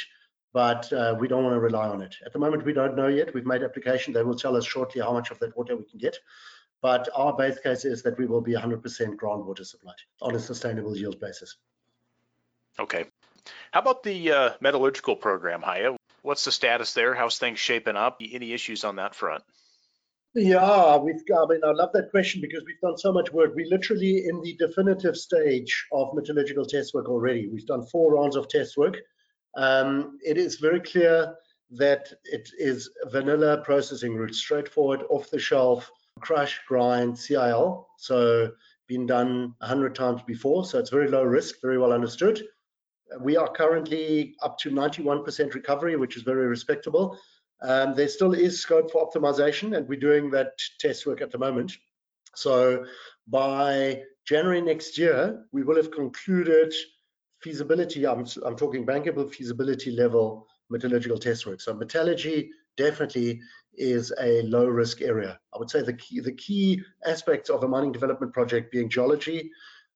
But 0.51 0.91
uh, 0.91 1.15
we 1.19 1.27
don't 1.27 1.43
want 1.43 1.55
to 1.55 1.59
rely 1.59 1.87
on 1.87 2.01
it. 2.01 2.15
At 2.25 2.33
the 2.33 2.39
moment, 2.39 2.65
we 2.65 2.73
don't 2.73 2.95
know 2.95 3.07
yet. 3.07 3.33
We've 3.35 3.45
made 3.45 3.61
application. 3.61 4.13
They 4.13 4.23
will 4.23 4.35
tell 4.35 4.55
us 4.55 4.65
shortly 4.65 5.01
how 5.01 5.13
much 5.13 5.29
of 5.29 5.37
that 5.39 5.55
water 5.55 5.77
we 5.77 5.83
can 5.83 5.99
get. 5.99 6.17
But 6.81 7.09
our 7.13 7.35
base 7.35 7.59
case 7.59 7.85
is 7.85 8.03
that 8.03 8.17
we 8.17 8.25
will 8.25 8.41
be 8.41 8.53
100% 8.53 8.81
groundwater 9.15 9.65
supplied 9.65 9.95
on 10.21 10.35
a 10.35 10.39
sustainable 10.39 10.95
yield 10.95 11.19
basis. 11.19 11.57
Okay. 12.79 13.05
How 13.71 13.81
about 13.81 14.03
the 14.03 14.31
uh, 14.31 14.49
metallurgical 14.61 15.17
program, 15.17 15.61
Heye? 15.61 15.95
What's 16.21 16.45
the 16.45 16.51
status 16.51 16.93
there? 16.93 17.13
How's 17.15 17.37
things 17.37 17.59
shaping 17.59 17.95
up? 17.95 18.21
Any 18.21 18.53
issues 18.53 18.83
on 18.83 18.97
that 18.97 19.15
front? 19.15 19.43
Yeah, 20.35 20.97
we've. 20.97 21.21
I 21.35 21.45
mean, 21.47 21.61
I 21.63 21.71
love 21.71 21.89
that 21.93 22.11
question 22.11 22.39
because 22.39 22.63
we've 22.65 22.79
done 22.81 22.97
so 22.97 23.11
much 23.11 23.33
work. 23.33 23.53
We're 23.55 23.67
literally 23.67 24.25
in 24.27 24.41
the 24.41 24.55
definitive 24.57 25.17
stage 25.17 25.87
of 25.91 26.13
metallurgical 26.13 26.65
test 26.65 26.93
work 26.93 27.09
already. 27.09 27.47
We've 27.47 27.65
done 27.65 27.83
four 27.87 28.13
rounds 28.13 28.35
of 28.35 28.47
test 28.47 28.77
work. 28.77 28.97
Um, 29.57 30.19
it 30.23 30.37
is 30.37 30.57
very 30.57 30.81
clear 30.81 31.35
that 31.71 32.13
it 32.25 32.49
is 32.59 32.91
vanilla 33.07 33.57
processing 33.61 34.15
route, 34.15 34.35
straightforward, 34.35 35.03
off 35.09 35.31
the 35.31 35.39
shelf, 35.39 35.89
crush, 36.19 36.59
grind, 36.67 37.17
CIL. 37.17 37.87
So 37.97 38.51
been 38.87 39.05
done 39.05 39.53
100 39.59 39.95
times 39.95 40.21
before. 40.23 40.65
So 40.65 40.79
it's 40.79 40.89
very 40.89 41.07
low 41.07 41.23
risk, 41.23 41.61
very 41.61 41.77
well 41.77 41.93
understood. 41.93 42.43
We 43.21 43.37
are 43.37 43.49
currently 43.51 44.35
up 44.41 44.57
to 44.59 44.71
91% 44.71 45.53
recovery, 45.53 45.95
which 45.95 46.17
is 46.17 46.23
very 46.23 46.47
respectable. 46.47 47.17
Um, 47.61 47.93
there 47.95 48.07
still 48.07 48.33
is 48.33 48.59
scope 48.59 48.91
for 48.91 49.07
optimization, 49.07 49.75
and 49.75 49.87
we're 49.87 49.99
doing 49.99 50.29
that 50.31 50.53
test 50.79 51.05
work 51.05 51.21
at 51.21 51.31
the 51.31 51.37
moment. 51.37 51.73
So 52.35 52.85
by 53.27 54.03
January 54.25 54.61
next 54.61 54.97
year, 54.97 55.45
we 55.51 55.63
will 55.63 55.75
have 55.75 55.91
concluded 55.91 56.73
feasibility. 57.41 58.05
I'm, 58.05 58.25
I'm 58.45 58.55
talking 58.55 58.85
bankable 58.85 59.29
feasibility 59.33 59.91
level 59.91 60.47
metallurgical 60.69 61.17
test 61.17 61.45
work. 61.45 61.61
So 61.61 61.73
metallurgy 61.73 62.51
definitely 62.77 63.41
is 63.79 64.13
a 64.19 64.41
low 64.43 64.67
risk 64.67 65.01
area. 65.01 65.39
I 65.53 65.57
would 65.57 65.71
say 65.71 65.81
the 65.81 65.93
key 65.93 66.19
the 66.19 66.33
key 66.33 66.83
aspects 67.05 67.49
of 67.49 67.63
a 67.63 67.67
mining 67.67 67.91
development 67.91 68.33
project 68.33 68.71
being 68.71 68.89
geology, 68.89 69.51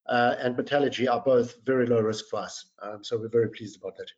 uh, 0.08 0.36
and 0.40 0.58
metallurgy 0.58 1.08
are 1.08 1.22
both 1.22 1.63
very 1.66 1.86
low 1.86 2.00
risk 2.00 2.25
for 2.30 2.40
us. 2.40 2.66
Um, 2.82 3.04
so 3.04 3.18
we're 3.18 3.28
very 3.28 3.50
pleased 3.50 3.78
about 3.80 3.98
that. 3.98 4.12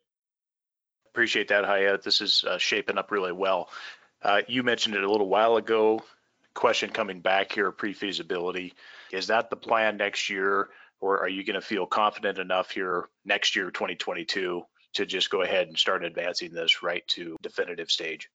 Appreciate 1.10 1.48
that, 1.48 1.64
Heye. 1.64 1.96
This 1.96 2.20
is 2.20 2.44
uh, 2.44 2.58
shaping 2.58 2.98
up 2.98 3.10
really 3.10 3.32
well. 3.32 3.68
Uh, 4.22 4.42
you 4.48 4.62
mentioned 4.62 4.94
it 4.94 5.04
a 5.04 5.10
little 5.10 5.28
while 5.28 5.56
ago. 5.56 6.02
Question 6.54 6.90
coming 6.90 7.20
back 7.20 7.52
here, 7.52 7.70
pre-feasibility. 7.70 8.72
Is 9.12 9.26
that 9.26 9.50
the 9.50 9.56
plan 9.56 9.96
next 9.96 10.30
year, 10.30 10.68
or 11.00 11.20
are 11.20 11.28
you 11.28 11.44
going 11.44 11.60
to 11.60 11.66
feel 11.66 11.86
confident 11.86 12.38
enough 12.38 12.70
here 12.70 13.08
next 13.24 13.56
year, 13.56 13.70
2022, 13.70 14.62
to 14.94 15.06
just 15.06 15.30
go 15.30 15.42
ahead 15.42 15.68
and 15.68 15.78
start 15.78 16.04
advancing 16.04 16.52
this 16.52 16.82
right 16.82 17.06
to 17.08 17.36
definitive 17.42 17.90
stage? 17.90 18.28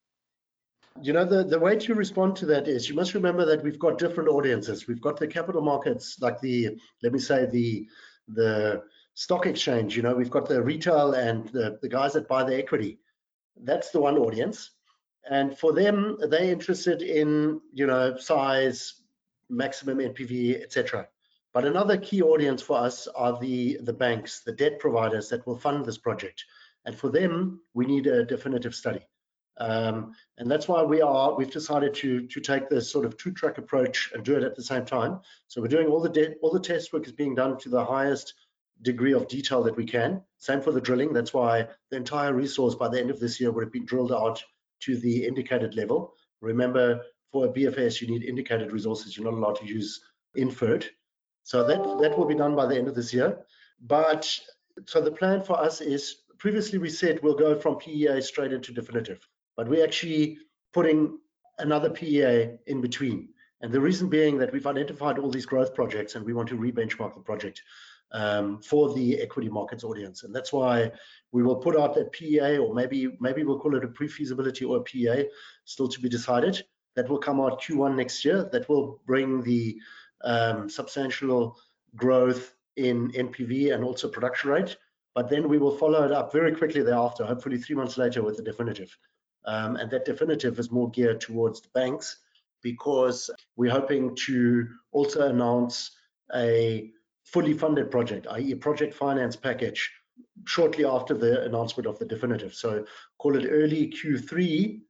You 1.00 1.12
know, 1.12 1.24
the, 1.24 1.42
the 1.42 1.58
way 1.58 1.76
to 1.76 1.94
respond 1.94 2.36
to 2.36 2.46
that 2.46 2.68
is 2.68 2.88
you 2.88 2.94
must 2.94 3.14
remember 3.14 3.44
that 3.44 3.62
we've 3.62 3.78
got 3.78 3.98
different 3.98 4.28
audiences. 4.28 4.86
We've 4.86 5.00
got 5.00 5.18
the 5.18 5.26
capital 5.26 5.62
markets, 5.62 6.18
like 6.20 6.40
the, 6.40 6.76
let 7.02 7.12
me 7.12 7.18
say, 7.18 7.46
the 7.46 7.88
the 8.28 8.82
stock 9.14 9.46
exchange, 9.46 9.96
you 9.96 10.02
know, 10.02 10.14
we've 10.14 10.30
got 10.30 10.48
the 10.48 10.62
retail 10.62 11.12
and 11.12 11.48
the, 11.48 11.78
the 11.82 11.88
guys 11.88 12.12
that 12.14 12.28
buy 12.28 12.44
the 12.44 12.56
equity. 12.56 12.98
That's 13.62 13.90
the 13.90 14.00
one 14.00 14.16
audience. 14.16 14.70
And 15.30 15.56
for 15.56 15.72
them, 15.72 16.16
they're 16.28 16.50
interested 16.50 17.02
in, 17.02 17.60
you 17.72 17.86
know, 17.86 18.16
size, 18.16 18.94
maximum 19.48 19.98
NPV, 19.98 20.62
etc. 20.62 21.08
But 21.52 21.64
another 21.64 21.98
key 21.98 22.22
audience 22.22 22.62
for 22.62 22.78
us 22.78 23.06
are 23.08 23.38
the, 23.38 23.78
the 23.82 23.92
banks, 23.92 24.40
the 24.40 24.52
debt 24.52 24.78
providers 24.78 25.28
that 25.28 25.46
will 25.46 25.58
fund 25.58 25.84
this 25.84 25.98
project. 25.98 26.44
And 26.86 26.96
for 26.96 27.10
them, 27.10 27.60
we 27.74 27.84
need 27.84 28.06
a 28.06 28.24
definitive 28.24 28.74
study. 28.74 29.06
Um, 29.58 30.14
and 30.38 30.50
that's 30.50 30.66
why 30.66 30.82
we 30.82 31.02
are 31.02 31.34
we've 31.34 31.50
decided 31.50 31.94
to 31.94 32.26
to 32.26 32.40
take 32.40 32.68
this 32.68 32.90
sort 32.90 33.04
of 33.04 33.16
two 33.16 33.32
track 33.32 33.58
approach 33.58 34.10
and 34.14 34.24
do 34.24 34.36
it 34.36 34.42
at 34.42 34.56
the 34.56 34.62
same 34.62 34.84
time. 34.84 35.20
So 35.48 35.60
we're 35.60 35.68
doing 35.68 35.88
all 35.88 36.00
the 36.00 36.36
all 36.42 36.50
the 36.50 36.60
test 36.60 36.92
work 36.92 37.06
is 37.06 37.12
being 37.12 37.34
done 37.34 37.58
to 37.58 37.68
the 37.68 37.84
highest 37.84 38.34
degree 38.80 39.12
of 39.12 39.28
detail 39.28 39.62
that 39.62 39.76
we 39.76 39.84
can. 39.84 40.22
Same 40.38 40.60
for 40.60 40.72
the 40.72 40.80
drilling. 40.80 41.12
That's 41.12 41.34
why 41.34 41.68
the 41.90 41.96
entire 41.96 42.32
resource 42.32 42.74
by 42.74 42.88
the 42.88 42.98
end 42.98 43.10
of 43.10 43.20
this 43.20 43.40
year 43.40 43.52
would 43.52 43.64
have 43.64 43.72
been 43.72 43.84
drilled 43.84 44.12
out 44.12 44.42
to 44.80 44.96
the 44.96 45.26
indicated 45.26 45.76
level. 45.76 46.14
Remember, 46.40 47.00
for 47.30 47.46
a 47.46 47.48
BFS, 47.48 48.00
you 48.00 48.08
need 48.08 48.24
indicated 48.24 48.72
resources. 48.72 49.16
You're 49.16 49.30
not 49.30 49.38
allowed 49.38 49.56
to 49.56 49.66
use 49.66 50.00
inferred. 50.34 50.86
So 51.44 51.64
that 51.64 51.78
that 52.00 52.18
will 52.18 52.26
be 52.26 52.34
done 52.34 52.56
by 52.56 52.66
the 52.66 52.76
end 52.76 52.88
of 52.88 52.94
this 52.94 53.12
year. 53.12 53.38
But 53.80 54.28
so 54.86 55.00
the 55.00 55.12
plan 55.12 55.42
for 55.42 55.58
us 55.58 55.80
is 55.80 56.16
previously 56.38 56.78
we 56.78 56.88
said 56.88 57.20
we'll 57.22 57.34
go 57.34 57.54
from 57.58 57.76
PEA 57.76 58.20
straight 58.22 58.52
into 58.52 58.72
definitive 58.72 59.20
but 59.56 59.68
we're 59.68 59.84
actually 59.84 60.38
putting 60.72 61.18
another 61.58 61.90
PEA 61.90 62.56
in 62.66 62.80
between. 62.80 63.28
And 63.60 63.72
the 63.72 63.80
reason 63.80 64.08
being 64.08 64.38
that 64.38 64.52
we've 64.52 64.66
identified 64.66 65.18
all 65.18 65.30
these 65.30 65.46
growth 65.46 65.74
projects 65.74 66.14
and 66.14 66.24
we 66.24 66.32
want 66.32 66.48
to 66.48 66.56
re-benchmark 66.56 67.14
the 67.14 67.20
project 67.20 67.62
um, 68.10 68.60
for 68.60 68.92
the 68.94 69.20
equity 69.20 69.48
markets 69.48 69.84
audience. 69.84 70.24
And 70.24 70.34
that's 70.34 70.52
why 70.52 70.90
we 71.30 71.42
will 71.42 71.56
put 71.56 71.78
out 71.78 71.94
that 71.94 72.12
PEA 72.12 72.58
or 72.58 72.74
maybe 72.74 73.16
maybe 73.20 73.44
we'll 73.44 73.58
call 73.58 73.76
it 73.76 73.84
a 73.84 73.88
pre-feasibility 73.88 74.64
or 74.64 74.78
a 74.78 74.82
PEA, 74.82 75.28
still 75.64 75.88
to 75.88 76.00
be 76.00 76.08
decided. 76.08 76.62
That 76.94 77.08
will 77.08 77.18
come 77.18 77.40
out 77.40 77.62
Q1 77.62 77.96
next 77.96 78.24
year. 78.24 78.48
That 78.52 78.68
will 78.68 79.00
bring 79.06 79.42
the 79.42 79.78
um, 80.24 80.68
substantial 80.68 81.56
growth 81.96 82.54
in 82.76 83.10
NPV 83.12 83.74
and 83.74 83.84
also 83.84 84.08
production 84.08 84.50
rate. 84.50 84.76
But 85.14 85.28
then 85.28 85.48
we 85.48 85.58
will 85.58 85.76
follow 85.76 86.04
it 86.04 86.12
up 86.12 86.32
very 86.32 86.54
quickly 86.54 86.82
thereafter, 86.82 87.24
hopefully 87.24 87.58
three 87.58 87.76
months 87.76 87.96
later 87.96 88.22
with 88.22 88.36
the 88.36 88.42
definitive. 88.42 88.96
Um, 89.44 89.76
and 89.76 89.90
that 89.90 90.04
definitive 90.04 90.58
is 90.58 90.70
more 90.70 90.90
geared 90.90 91.20
towards 91.20 91.60
the 91.60 91.68
banks 91.74 92.18
because 92.62 93.28
we're 93.56 93.72
hoping 93.72 94.14
to 94.26 94.68
also 94.92 95.28
announce 95.28 95.90
a 96.34 96.90
fully 97.24 97.54
funded 97.54 97.90
project, 97.90 98.26
i.e. 98.30 98.52
a 98.52 98.56
project 98.56 98.94
finance 98.94 99.36
package 99.36 99.90
shortly 100.44 100.84
after 100.84 101.14
the 101.14 101.44
announcement 101.44 101.86
of 101.86 101.98
the 101.98 102.04
definitive. 102.04 102.54
So 102.54 102.84
call 103.18 103.36
it 103.36 103.48
early 103.48 103.88
Q3, 103.88 104.80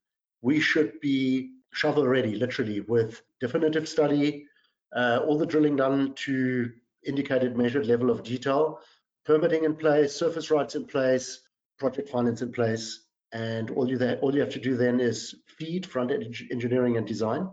we 0.43 0.61
should 0.61 1.01
be 1.01 1.53
shovel 1.73 2.07
ready, 2.07 2.35
literally, 2.35 2.81
with 2.81 3.23
definitive 3.41 3.89
study, 3.89 4.47
uh, 4.95 5.21
all 5.27 5.39
the 5.39 5.47
drilling 5.47 5.77
done 5.77 6.15
to 6.15 6.71
indicated 7.07 7.57
measured 7.57 7.87
level 7.87 8.11
of 8.11 8.23
detail, 8.23 8.81
permitting 9.25 9.65
in 9.65 9.75
place, 9.75 10.15
surface 10.15 10.51
rights 10.51 10.75
in 10.75 10.85
place, 10.85 11.41
project 11.79 12.09
finance 12.09 12.43
in 12.43 12.53
place, 12.53 13.02
and 13.33 13.71
all 13.71 13.89
you 13.89 13.99
that 13.99 14.21
all 14.21 14.35
you 14.35 14.41
have 14.41 14.53
to 14.53 14.61
do 14.61 14.77
then 14.77 15.01
is 15.01 15.35
feed 15.47 15.87
front 15.87 16.11
end 16.11 16.35
engineering 16.51 16.97
and 16.97 17.07
design. 17.07 17.49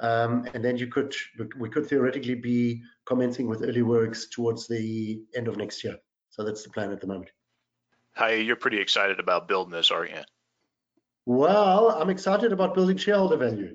Um, 0.00 0.46
and 0.54 0.64
then 0.64 0.76
you 0.76 0.86
could 0.86 1.14
we 1.58 1.68
could 1.68 1.86
theoretically 1.86 2.36
be 2.36 2.82
commencing 3.04 3.48
with 3.48 3.62
early 3.62 3.82
works 3.82 4.28
towards 4.28 4.68
the 4.68 5.20
end 5.34 5.48
of 5.48 5.56
next 5.56 5.82
year. 5.82 5.96
So 6.30 6.44
that's 6.44 6.62
the 6.62 6.70
plan 6.70 6.92
at 6.92 7.00
the 7.00 7.06
moment. 7.06 7.30
Hi 8.14 8.34
you're 8.34 8.56
pretty 8.56 8.80
excited 8.80 9.18
about 9.18 9.48
building 9.48 9.72
this 9.72 9.90
aren't 9.90 10.10
you? 10.10 10.22
Well 11.26 11.90
i'm 11.90 12.10
excited 12.10 12.52
about 12.52 12.74
building 12.74 12.96
shareholder 12.96 13.36
value. 13.36 13.74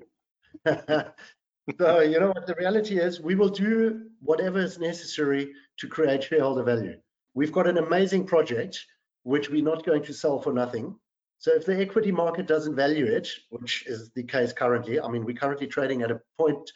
So 1.79 2.01
you 2.01 2.19
know 2.19 2.27
what 2.27 2.45
the 2.45 2.55
reality 2.55 3.00
is? 3.00 3.21
We 3.21 3.35
will 3.35 3.50
do 3.50 4.07
whatever 4.19 4.59
is 4.59 4.79
necessary 4.79 5.53
to 5.77 5.88
create 5.88 6.23
shareholder 6.23 6.63
value. 6.63 6.97
We've 7.35 7.53
got 7.53 7.67
an 7.67 7.77
amazing 7.77 8.25
project 8.25 8.85
which 9.23 9.50
we're 9.50 9.63
not 9.63 9.85
going 9.85 10.03
to 10.03 10.13
sell 10.13 10.41
for 10.41 10.51
nothing 10.51 10.95
so 11.43 11.53
if 11.53 11.65
the 11.65 11.77
equity 11.77 12.09
market 12.09 12.47
doesn't 12.47 12.73
value 12.73 13.05
it, 13.05 13.27
which 13.50 13.85
is 13.85 14.09
the 14.12 14.23
case 14.23 14.53
currently, 14.53 15.01
I 15.01 15.09
mean, 15.09 15.25
we're 15.25 15.35
currently 15.35 15.67
trading 15.67 16.01
at 16.01 16.09
a 16.09 16.21
point, 16.38 16.71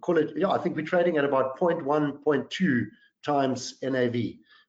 call 0.00 0.18
it, 0.18 0.32
yeah, 0.34 0.50
I 0.50 0.58
think 0.58 0.74
we're 0.74 0.84
trading 0.84 1.18
at 1.18 1.24
about 1.24 1.56
0.1, 1.56 1.84
0.2 2.24 2.86
times 3.24 3.74
NAV. 3.84 4.14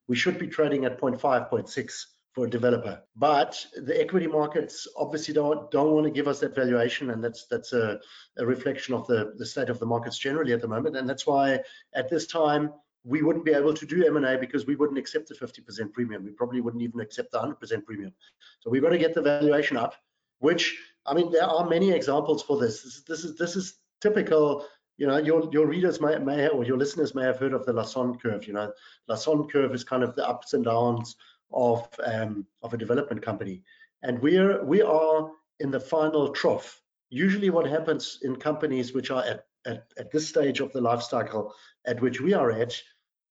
We 0.07 0.15
should 0.15 0.37
be 0.37 0.45
trading 0.45 0.85
at 0.85 1.01
0.5, 1.01 1.49
0.6 1.49 2.03
for 2.35 2.45
a 2.45 2.49
developer. 2.49 3.01
But 3.15 3.65
the 3.75 3.99
equity 3.99 4.27
markets 4.27 4.87
obviously 4.95 5.33
don't 5.33 5.71
don't 5.71 5.93
want 5.93 6.05
to 6.05 6.11
give 6.11 6.27
us 6.27 6.39
that 6.41 6.53
valuation, 6.53 7.09
and 7.09 7.23
that's 7.23 7.47
that's 7.47 7.73
a, 7.73 7.99
a 8.37 8.45
reflection 8.45 8.93
of 8.93 9.07
the, 9.07 9.33
the 9.37 9.47
state 9.47 9.69
of 9.69 9.79
the 9.79 9.87
markets 9.87 10.19
generally 10.19 10.53
at 10.53 10.61
the 10.61 10.67
moment. 10.67 10.95
And 10.95 11.09
that's 11.09 11.25
why 11.25 11.61
at 11.95 12.07
this 12.07 12.27
time 12.27 12.71
we 13.07 13.21
wouldn't 13.21 13.45
be 13.45 13.53
able 13.53 13.73
to 13.73 13.85
do 13.85 14.05
M&A 14.05 14.37
because 14.37 14.65
we 14.65 14.75
wouldn't 14.75 14.99
accept 14.99 15.29
the 15.29 15.35
50% 15.35 15.93
premium. 15.93 16.25
We 16.25 16.31
probably 16.31 16.59
wouldn't 16.59 16.83
even 16.83 16.99
accept 16.99 17.31
the 17.31 17.39
100% 17.39 17.85
premium. 17.85 18.13
So 18.59 18.69
we've 18.69 18.81
got 18.81 18.89
to 18.89 18.97
get 18.97 19.13
the 19.13 19.21
valuation 19.21 19.77
up, 19.77 19.95
which 20.39 20.77
I 21.05 21.13
mean 21.13 21.31
there 21.31 21.45
are 21.45 21.67
many 21.67 21.91
examples 21.91 22.43
for 22.43 22.59
this. 22.59 22.83
This, 22.83 23.03
this 23.07 23.23
is 23.23 23.37
this 23.37 23.55
is 23.55 23.75
typical 24.01 24.65
you 24.97 25.05
know, 25.05 25.17
your 25.17 25.47
your 25.51 25.67
readers 25.67 26.01
may, 26.01 26.17
may 26.17 26.47
or 26.47 26.65
your 26.65 26.77
listeners 26.77 27.13
may 27.13 27.23
have 27.23 27.37
heard 27.37 27.53
of 27.53 27.65
the 27.65 27.71
Lassonde 27.71 28.19
curve. 28.19 28.47
You 28.47 28.53
know, 28.53 28.73
Lassonde 29.09 29.49
curve 29.51 29.73
is 29.73 29.83
kind 29.83 30.03
of 30.03 30.15
the 30.15 30.27
ups 30.27 30.53
and 30.53 30.65
downs 30.65 31.15
of 31.53 31.87
um, 32.03 32.45
of 32.63 32.73
a 32.73 32.77
development 32.77 33.21
company, 33.21 33.63
and 34.01 34.19
we're 34.19 34.63
we 34.63 34.81
are 34.81 35.29
in 35.59 35.69
the 35.69 35.79
final 35.79 36.29
trough. 36.29 36.81
Usually, 37.09 37.51
what 37.51 37.67
happens 37.67 38.19
in 38.23 38.35
companies 38.35 38.93
which 38.93 39.11
are 39.11 39.23
at 39.23 39.45
at, 39.67 39.85
at 39.97 40.11
this 40.11 40.27
stage 40.27 40.61
of 40.61 40.73
the 40.73 40.81
life 40.81 41.03
cycle 41.03 41.53
at 41.85 42.01
which 42.01 42.19
we 42.19 42.33
are 42.33 42.51
at, 42.51 42.73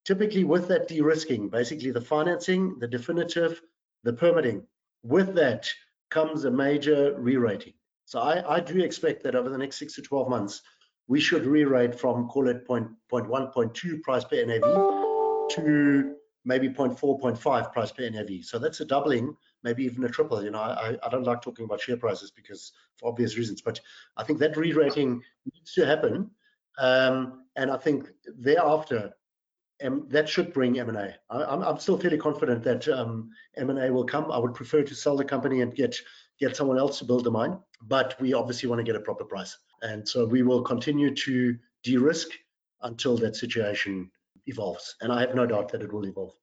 typically 0.07 0.45
with 0.45 0.69
that 0.69 0.89
de-risking, 0.89 1.49
basically 1.49 1.91
the 1.91 2.01
financing, 2.01 2.79
the 2.79 2.87
definitive, 2.87 3.61
the 4.05 4.13
permitting. 4.13 4.63
With 5.03 5.35
that 5.35 5.69
comes 6.11 6.45
a 6.45 6.51
major 6.51 7.15
re-rating. 7.19 7.75
So 8.05 8.21
I, 8.21 8.57
I 8.57 8.61
do 8.61 8.79
expect 8.83 9.25
that 9.25 9.35
over 9.35 9.51
the 9.51 9.59
next 9.59 9.79
six 9.79 9.95
to 9.97 10.03
12 10.03 10.29
months, 10.29 10.63
we 11.09 11.21
should 11.21 11.45
re-rate 11.45 11.99
from 11.99 12.29
call 12.29 12.49
it 12.49 12.65
point, 12.67 12.89
point 13.11 13.29
1, 13.29 13.49
point 13.49 13.75
2 13.75 13.99
price 13.99 14.25
per 14.25 14.45
NAV 14.45 14.63
to 15.51 16.15
maybe 16.45 16.69
0.4, 16.69 17.21
0.5 17.21 17.73
price 17.73 17.91
per 17.91 18.09
NAV. 18.09 18.45
So 18.45 18.61
that's 18.61 18.81
a 18.81 18.85
doubling, 18.85 19.35
maybe 19.65 19.85
even 19.85 20.05
a 20.05 20.09
triple. 20.09 20.43
You 20.43 20.53
know, 20.53 20.61
I, 20.61 20.97
I 21.05 21.09
don't 21.09 21.25
like 21.25 21.43
talking 21.43 21.65
about 21.65 21.81
share 21.81 21.97
prices 21.97 22.31
because 22.31 22.73
for 22.97 23.09
obvious 23.09 23.37
reasons, 23.37 23.61
but 23.61 23.81
I 24.17 24.23
think 24.23 24.39
that 24.39 24.57
re-rating 24.57 25.23
needs 25.53 25.73
to 25.75 25.85
happen. 25.85 26.31
Um, 26.79 27.47
and 27.57 27.71
I 27.71 27.77
think 27.77 28.09
thereafter, 28.39 29.13
um, 29.85 30.07
that 30.09 30.29
should 30.29 30.53
bring 30.53 30.79
M&A. 30.79 31.15
I'm, 31.31 31.63
I'm 31.63 31.79
still 31.79 31.99
fairly 31.99 32.19
confident 32.19 32.63
that 32.65 32.89
um, 32.89 33.31
M&A 33.57 33.93
will 33.93 34.05
come. 34.05 34.31
I 34.31 34.39
would 34.39 34.55
prefer 34.55 34.83
to 34.83 34.95
sell 34.95 35.17
the 35.17 35.25
company 35.25 35.61
and 35.61 35.75
get 35.75 35.97
get 36.39 36.57
someone 36.57 36.79
else 36.79 36.99
to 36.99 37.05
build 37.05 37.25
the 37.25 37.31
mine, 37.31 37.59
but 37.83 38.15
we 38.21 38.35
obviously 38.35 38.69
want 38.69 38.79
to 38.79 38.85
get 38.85 38.95
a 38.95 39.01
proper 39.01 39.25
price. 39.25 39.57
And 39.83 40.07
so 40.07 40.27
we 40.27 40.43
will 40.43 40.63
continue 40.63 41.15
to 41.15 41.57
de-risk 41.83 42.29
until 42.83 43.17
that 43.19 43.37
situation 43.37 44.11
evolves. 44.47 44.97
And 45.01 45.11
I 45.11 45.21
have 45.21 45.35
no 45.35 45.47
doubt 45.47 45.73
that 45.73 45.81
it 45.83 45.93
will 45.93 46.05
evolve. 46.05 46.35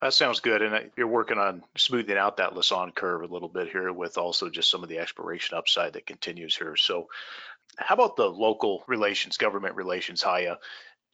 That 0.00 0.14
sounds 0.14 0.40
good. 0.40 0.62
And 0.62 0.90
you're 0.96 1.08
working 1.08 1.38
on 1.38 1.64
smoothing 1.76 2.16
out 2.16 2.36
that 2.36 2.54
Lassonde 2.54 2.94
curve 2.94 3.22
a 3.22 3.32
little 3.32 3.48
bit 3.48 3.68
here 3.68 3.92
with 3.92 4.16
also 4.16 4.48
just 4.48 4.70
some 4.70 4.82
of 4.82 4.88
the 4.88 4.98
exploration 4.98 5.56
upside 5.56 5.94
that 5.94 6.06
continues 6.06 6.56
here. 6.56 6.76
So 6.76 7.08
how 7.76 7.94
about 7.94 8.16
the 8.16 8.28
local 8.28 8.84
relations, 8.86 9.36
government 9.36 9.74
relations, 9.74 10.22
Heye? 10.22 10.56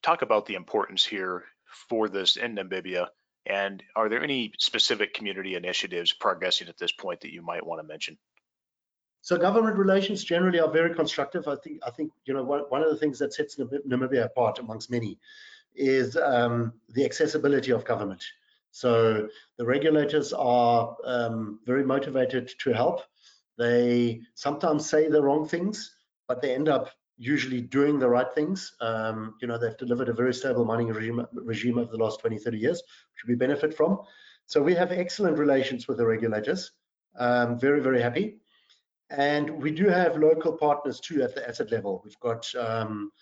Talk 0.04 0.20
about 0.20 0.44
the 0.44 0.54
importance 0.54 1.02
here 1.02 1.44
for 1.88 2.10
this 2.10 2.36
in 2.36 2.56
Namibia. 2.56 3.06
And 3.46 3.82
are 3.96 4.10
there 4.10 4.22
any 4.22 4.52
specific 4.58 5.14
community 5.14 5.54
initiatives 5.54 6.12
progressing 6.12 6.68
at 6.68 6.76
this 6.76 6.92
point 6.92 7.22
that 7.22 7.32
you 7.32 7.40
might 7.40 7.64
want 7.64 7.80
to 7.80 7.86
mention? 7.86 8.18
So 9.22 9.38
government 9.38 9.78
relations 9.78 10.22
generally 10.22 10.60
are 10.60 10.70
very 10.70 10.94
constructive. 10.94 11.48
I 11.48 11.56
think 11.56 11.80
I 11.86 11.90
think 11.90 12.12
you 12.26 12.34
know 12.34 12.44
one, 12.44 12.82
of 12.82 12.90
the 12.90 12.98
things 12.98 13.18
that 13.20 13.32
sets 13.32 13.56
Namibia 13.56 14.26
apart 14.26 14.58
amongst 14.58 14.90
many 14.90 15.18
is 15.74 16.18
um, 16.18 16.74
the 16.90 17.06
accessibility 17.06 17.70
of 17.70 17.86
government. 17.86 18.22
So 18.72 19.26
the 19.56 19.64
regulators 19.64 20.34
are 20.34 20.98
um, 21.06 21.60
very 21.64 21.82
motivated 21.82 22.52
to 22.58 22.74
help. 22.74 23.00
They 23.56 24.20
sometimes 24.34 24.86
say 24.86 25.08
the 25.08 25.22
wrong 25.22 25.48
things, 25.48 25.94
but 26.28 26.42
they 26.42 26.54
end 26.54 26.68
up 26.68 26.90
usually 27.16 27.60
doing 27.60 27.98
the 27.98 28.08
right 28.08 28.32
things. 28.34 28.74
Um, 28.80 29.34
you 29.40 29.48
know, 29.48 29.58
they've 29.58 29.76
delivered 29.76 30.08
a 30.08 30.12
very 30.12 30.34
stable 30.34 30.64
mining 30.64 30.88
regime, 30.88 31.26
regime 31.32 31.78
over 31.78 31.90
the 31.90 32.02
last 32.02 32.20
20, 32.20 32.38
30 32.38 32.58
years, 32.58 32.82
which 33.14 33.28
we 33.28 33.34
benefit 33.34 33.74
from. 33.74 34.00
So 34.46 34.62
we 34.62 34.74
have 34.74 34.92
excellent 34.92 35.38
relations 35.38 35.88
with 35.88 35.98
the 35.98 36.06
regulators. 36.06 36.72
Um, 37.16 37.58
very, 37.58 37.80
very 37.80 38.02
happy. 38.02 38.38
And 39.10 39.62
we 39.62 39.70
do 39.70 39.88
have 39.88 40.16
local 40.16 40.52
partners 40.52 41.00
too 41.00 41.22
at 41.22 41.34
the 41.34 41.48
asset 41.48 41.70
level. 41.70 42.02
We've 42.04 42.18
got 42.20 42.52
um, 42.56 43.12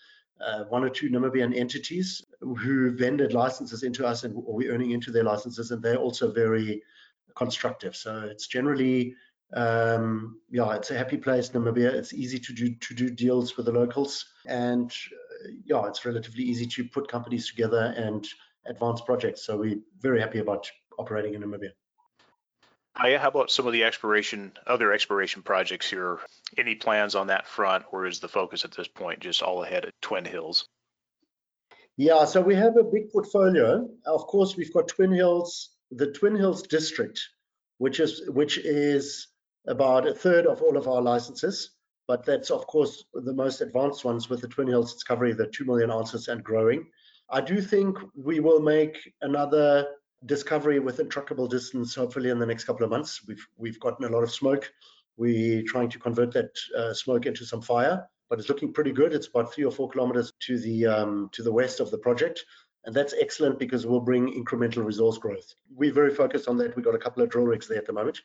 uh, 0.41 0.63
one 0.65 0.83
or 0.83 0.89
two 0.89 1.09
Namibian 1.09 1.55
entities 1.55 2.23
who 2.41 2.91
vended 2.91 3.33
licenses 3.33 3.83
into 3.83 4.05
us 4.05 4.23
and 4.23 4.33
we're 4.35 4.73
earning 4.73 4.91
into 4.91 5.11
their 5.11 5.23
licenses, 5.23 5.71
and 5.71 5.81
they're 5.81 5.97
also 5.97 6.31
very 6.31 6.81
constructive. 7.35 7.95
So 7.95 8.27
it's 8.29 8.47
generally, 8.47 9.15
um, 9.55 10.39
yeah, 10.49 10.75
it's 10.75 10.91
a 10.91 10.97
happy 10.97 11.17
place, 11.17 11.49
Namibia. 11.49 11.93
It's 11.93 12.13
easy 12.13 12.39
to 12.39 12.53
do 12.53 12.75
to 12.75 12.93
do 12.93 13.09
deals 13.09 13.55
with 13.55 13.67
the 13.67 13.71
locals, 13.71 14.25
and 14.47 14.91
uh, 14.91 15.49
yeah, 15.65 15.85
it's 15.87 16.05
relatively 16.05 16.43
easy 16.43 16.65
to 16.65 16.83
put 16.85 17.07
companies 17.07 17.47
together 17.47 17.93
and 17.95 18.27
advance 18.65 19.01
projects. 19.01 19.45
So 19.45 19.57
we're 19.57 19.79
very 19.99 20.19
happy 20.19 20.39
about 20.39 20.69
operating 20.97 21.35
in 21.35 21.41
Namibia. 21.41 21.71
Heye, 22.95 23.17
how 23.17 23.29
about 23.29 23.49
some 23.49 23.65
of 23.65 23.73
the 23.73 23.83
exploration, 23.83 24.53
other 24.67 24.93
exploration 24.93 25.41
projects 25.41 25.89
here? 25.89 26.19
Any 26.57 26.75
plans 26.75 27.15
on 27.15 27.27
that 27.27 27.47
front, 27.47 27.85
or 27.91 28.05
is 28.05 28.19
the 28.19 28.27
focus 28.27 28.65
at 28.65 28.71
this 28.71 28.87
point 28.87 29.19
just 29.19 29.41
all 29.41 29.63
ahead 29.63 29.85
at 29.85 29.93
Twin 30.01 30.25
Hills? 30.25 30.67
Yeah, 31.97 32.25
so 32.25 32.41
we 32.41 32.55
have 32.55 32.77
a 32.77 32.83
big 32.83 33.11
portfolio. 33.11 33.87
Of 34.05 34.25
course, 34.27 34.55
we've 34.55 34.73
got 34.73 34.87
Twin 34.87 35.11
Hills, 35.11 35.69
the 35.91 36.11
Twin 36.11 36.35
Hills 36.35 36.63
district, 36.63 37.19
which 37.77 37.99
is 37.99 38.27
which 38.29 38.57
is 38.57 39.27
about 39.67 40.07
a 40.07 40.13
third 40.13 40.45
of 40.45 40.61
all 40.61 40.77
of 40.77 40.87
our 40.87 41.01
licenses. 41.01 41.71
But 42.07 42.25
that's 42.25 42.51
of 42.51 42.67
course 42.67 43.05
the 43.13 43.33
most 43.33 43.61
advanced 43.61 44.03
ones 44.03 44.29
with 44.29 44.41
the 44.41 44.47
Twin 44.47 44.67
Hills 44.67 44.93
discovery, 44.93 45.33
the 45.33 45.47
two 45.47 45.65
million 45.65 45.89
ounces 45.89 46.27
and 46.27 46.43
growing. 46.43 46.85
I 47.29 47.41
do 47.41 47.61
think 47.61 47.97
we 48.15 48.39
will 48.39 48.59
make 48.59 48.97
another 49.21 49.87
discovery 50.25 50.79
within 50.79 51.09
truckable 51.09 51.49
distance, 51.49 51.95
hopefully 51.95 52.29
in 52.29 52.39
the 52.39 52.45
next 52.45 52.65
couple 52.65 52.83
of 52.83 52.91
months. 52.91 53.21
We've 53.27 53.45
we've 53.57 53.79
gotten 53.79 54.05
a 54.05 54.09
lot 54.09 54.23
of 54.23 54.31
smoke. 54.31 54.71
We're 55.17 55.63
trying 55.63 55.89
to 55.89 55.99
convert 55.99 56.33
that 56.33 56.57
uh, 56.77 56.93
smoke 56.93 57.25
into 57.25 57.45
some 57.45 57.61
fire, 57.61 58.05
but 58.29 58.39
it's 58.39 58.49
looking 58.49 58.73
pretty 58.73 58.91
good. 58.91 59.13
It's 59.13 59.27
about 59.27 59.53
three 59.53 59.63
or 59.63 59.71
four 59.71 59.89
kilometers 59.89 60.33
to 60.47 60.59
the 60.59 60.87
um, 60.87 61.29
to 61.33 61.43
the 61.43 61.51
west 61.51 61.79
of 61.79 61.91
the 61.91 61.97
project, 61.97 62.43
and 62.85 62.95
that's 62.95 63.13
excellent 63.19 63.59
because 63.59 63.85
we'll 63.85 63.99
bring 63.99 64.33
incremental 64.33 64.85
resource 64.85 65.17
growth. 65.17 65.53
We're 65.73 65.93
very 65.93 66.13
focused 66.13 66.47
on 66.47 66.57
that. 66.57 66.75
We've 66.75 66.85
got 66.85 66.95
a 66.95 66.99
couple 66.99 67.23
of 67.23 67.29
drill 67.29 67.45
rigs 67.45 67.67
there 67.67 67.77
at 67.77 67.85
the 67.85 67.93
moment. 67.93 68.21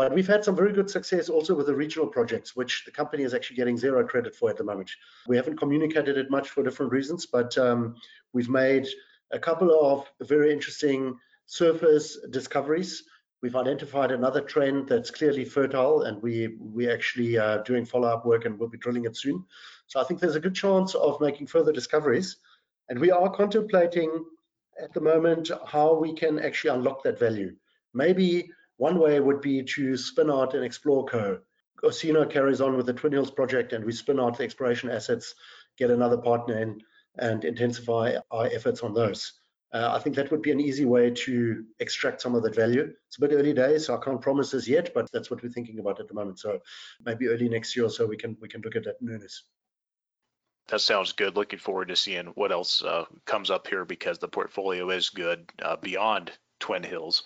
But 0.00 0.14
we've 0.14 0.26
had 0.26 0.42
some 0.42 0.56
very 0.56 0.72
good 0.72 0.88
success 0.88 1.28
also 1.28 1.54
with 1.54 1.66
the 1.66 1.74
regional 1.74 2.06
projects, 2.06 2.56
which 2.56 2.86
the 2.86 2.90
company 2.90 3.22
is 3.22 3.34
actually 3.34 3.56
getting 3.56 3.76
zero 3.76 4.02
credit 4.02 4.34
for 4.34 4.48
at 4.48 4.56
the 4.56 4.64
moment. 4.64 4.90
We 5.26 5.36
haven't 5.36 5.58
communicated 5.58 6.16
it 6.16 6.30
much 6.30 6.48
for 6.48 6.62
different 6.62 6.90
reasons, 6.90 7.26
but 7.26 7.58
um, 7.58 7.96
we've 8.32 8.48
made 8.48 8.88
a 9.30 9.38
couple 9.38 9.70
of 9.70 10.10
very 10.26 10.54
interesting 10.54 11.18
surface 11.44 12.16
discoveries. 12.30 13.04
We've 13.42 13.56
identified 13.56 14.10
another 14.10 14.40
trend 14.40 14.88
that's 14.88 15.10
clearly 15.10 15.44
fertile, 15.44 16.04
and 16.04 16.22
we 16.22 16.56
we 16.58 16.90
actually 16.90 17.36
are 17.36 17.62
doing 17.62 17.84
follow-up 17.84 18.24
work, 18.24 18.46
and 18.46 18.58
we'll 18.58 18.70
be 18.70 18.78
drilling 18.78 19.04
it 19.04 19.18
soon. 19.18 19.44
So 19.86 20.00
I 20.00 20.04
think 20.04 20.18
there's 20.18 20.34
a 20.34 20.40
good 20.40 20.54
chance 20.54 20.94
of 20.94 21.20
making 21.20 21.48
further 21.48 21.72
discoveries, 21.72 22.38
and 22.88 22.98
we 22.98 23.10
are 23.10 23.28
contemplating 23.28 24.24
at 24.82 24.94
the 24.94 25.02
moment 25.02 25.50
how 25.66 25.92
we 25.92 26.14
can 26.14 26.38
actually 26.38 26.70
unlock 26.70 27.02
that 27.02 27.18
value. 27.18 27.54
Maybe 27.92 28.50
one 28.80 28.98
way 28.98 29.20
would 29.20 29.42
be 29.42 29.62
to 29.62 29.94
spin 29.94 30.30
out 30.30 30.54
an 30.54 30.62
explore 30.62 31.04
co. 31.04 31.38
Osino 31.84 32.28
carries 32.28 32.62
on 32.62 32.78
with 32.78 32.86
the 32.86 32.94
Twin 32.94 33.12
Hills 33.12 33.30
project, 33.30 33.74
and 33.74 33.84
we 33.84 33.92
spin 33.92 34.18
out 34.18 34.38
the 34.38 34.44
exploration 34.44 34.88
assets, 34.88 35.34
get 35.76 35.90
another 35.90 36.16
partner 36.16 36.58
in, 36.62 36.80
and 37.18 37.44
intensify 37.44 38.16
our 38.30 38.46
efforts 38.46 38.82
on 38.82 38.94
those. 38.94 39.34
Uh, 39.74 39.90
I 39.92 39.98
think 39.98 40.16
that 40.16 40.30
would 40.30 40.40
be 40.40 40.50
an 40.50 40.60
easy 40.60 40.86
way 40.86 41.10
to 41.10 41.62
extract 41.78 42.22
some 42.22 42.34
of 42.34 42.42
that 42.42 42.54
value. 42.54 42.90
It's 43.06 43.18
a 43.18 43.20
bit 43.20 43.32
early 43.32 43.52
days, 43.52 43.84
so 43.84 43.98
I 43.98 44.02
can't 44.02 44.20
promise 44.20 44.50
this 44.50 44.66
yet, 44.66 44.94
but 44.94 45.12
that's 45.12 45.30
what 45.30 45.42
we're 45.42 45.50
thinking 45.50 45.78
about 45.78 46.00
at 46.00 46.08
the 46.08 46.14
moment. 46.14 46.38
So 46.38 46.58
maybe 47.04 47.28
early 47.28 47.50
next 47.50 47.76
year 47.76 47.84
or 47.84 47.90
so 47.90 48.06
we 48.06 48.16
can 48.16 48.34
we 48.40 48.48
can 48.48 48.62
look 48.62 48.76
at 48.76 48.84
that 48.84 48.96
in 49.02 49.20
That 50.68 50.80
sounds 50.80 51.12
good. 51.12 51.36
Looking 51.36 51.58
forward 51.58 51.88
to 51.88 51.96
seeing 51.96 52.28
what 52.28 52.50
else 52.50 52.82
uh, 52.82 53.04
comes 53.26 53.50
up 53.50 53.66
here 53.66 53.84
because 53.84 54.18
the 54.18 54.28
portfolio 54.28 54.88
is 54.88 55.10
good 55.10 55.52
uh, 55.60 55.76
beyond 55.76 56.32
Twin 56.60 56.82
Hills. 56.82 57.24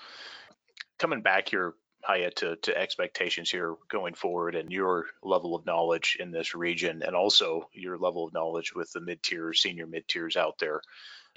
Coming 0.98 1.22
back 1.22 1.48
here, 1.48 1.74
Heye, 2.04 2.30
to, 2.36 2.56
to 2.56 2.76
expectations 2.76 3.50
here 3.50 3.76
going 3.90 4.14
forward 4.14 4.54
and 4.54 4.70
your 4.70 5.06
level 5.22 5.54
of 5.54 5.64
knowledge 5.64 6.18
in 6.20 6.30
this 6.30 6.54
region 6.54 7.02
and 7.02 7.16
also 7.16 7.68
your 7.72 7.96
level 7.96 8.26
of 8.26 8.34
knowledge 8.34 8.74
with 8.74 8.92
the 8.92 9.00
mid 9.00 9.22
tier, 9.22 9.52
senior 9.54 9.86
mid-tiers 9.86 10.36
out 10.36 10.58
there. 10.58 10.82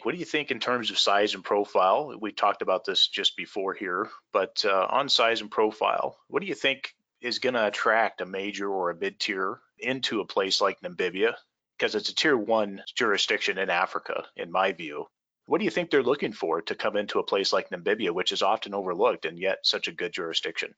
What 0.03 0.11
do 0.11 0.19
you 0.19 0.25
think 0.25 0.51
in 0.51 0.59
terms 0.59 0.91
of 0.91 0.99
size 0.99 1.33
and 1.33 1.43
profile? 1.43 2.13
We 2.19 2.31
talked 2.31 2.61
about 2.61 2.85
this 2.85 3.07
just 3.07 3.35
before 3.35 3.73
here, 3.73 4.09
but 4.31 4.63
uh, 4.65 4.87
on 4.89 5.09
size 5.09 5.41
and 5.41 5.49
profile, 5.49 6.17
what 6.27 6.41
do 6.41 6.47
you 6.47 6.55
think 6.55 6.93
is 7.21 7.39
going 7.39 7.55
to 7.55 7.65
attract 7.65 8.21
a 8.21 8.25
major 8.25 8.69
or 8.69 8.91
a 8.91 8.95
mid 8.95 9.19
tier 9.19 9.59
into 9.79 10.19
a 10.19 10.25
place 10.25 10.61
like 10.61 10.81
Namibia? 10.81 11.33
Because 11.77 11.95
it's 11.95 12.09
a 12.09 12.15
tier 12.15 12.37
one 12.37 12.83
jurisdiction 12.95 13.57
in 13.57 13.69
Africa, 13.69 14.25
in 14.35 14.51
my 14.51 14.73
view. 14.73 15.07
What 15.47 15.59
do 15.59 15.65
you 15.65 15.71
think 15.71 15.89
they're 15.89 16.03
looking 16.03 16.33
for 16.33 16.61
to 16.61 16.75
come 16.75 16.97
into 16.97 17.19
a 17.19 17.23
place 17.23 17.53
like 17.53 17.69
Namibia, 17.69 18.11
which 18.11 18.33
is 18.33 18.41
often 18.41 18.73
overlooked 18.73 19.25
and 19.25 19.39
yet 19.39 19.59
such 19.63 19.87
a 19.87 19.93
good 19.93 20.11
jurisdiction? 20.11 20.75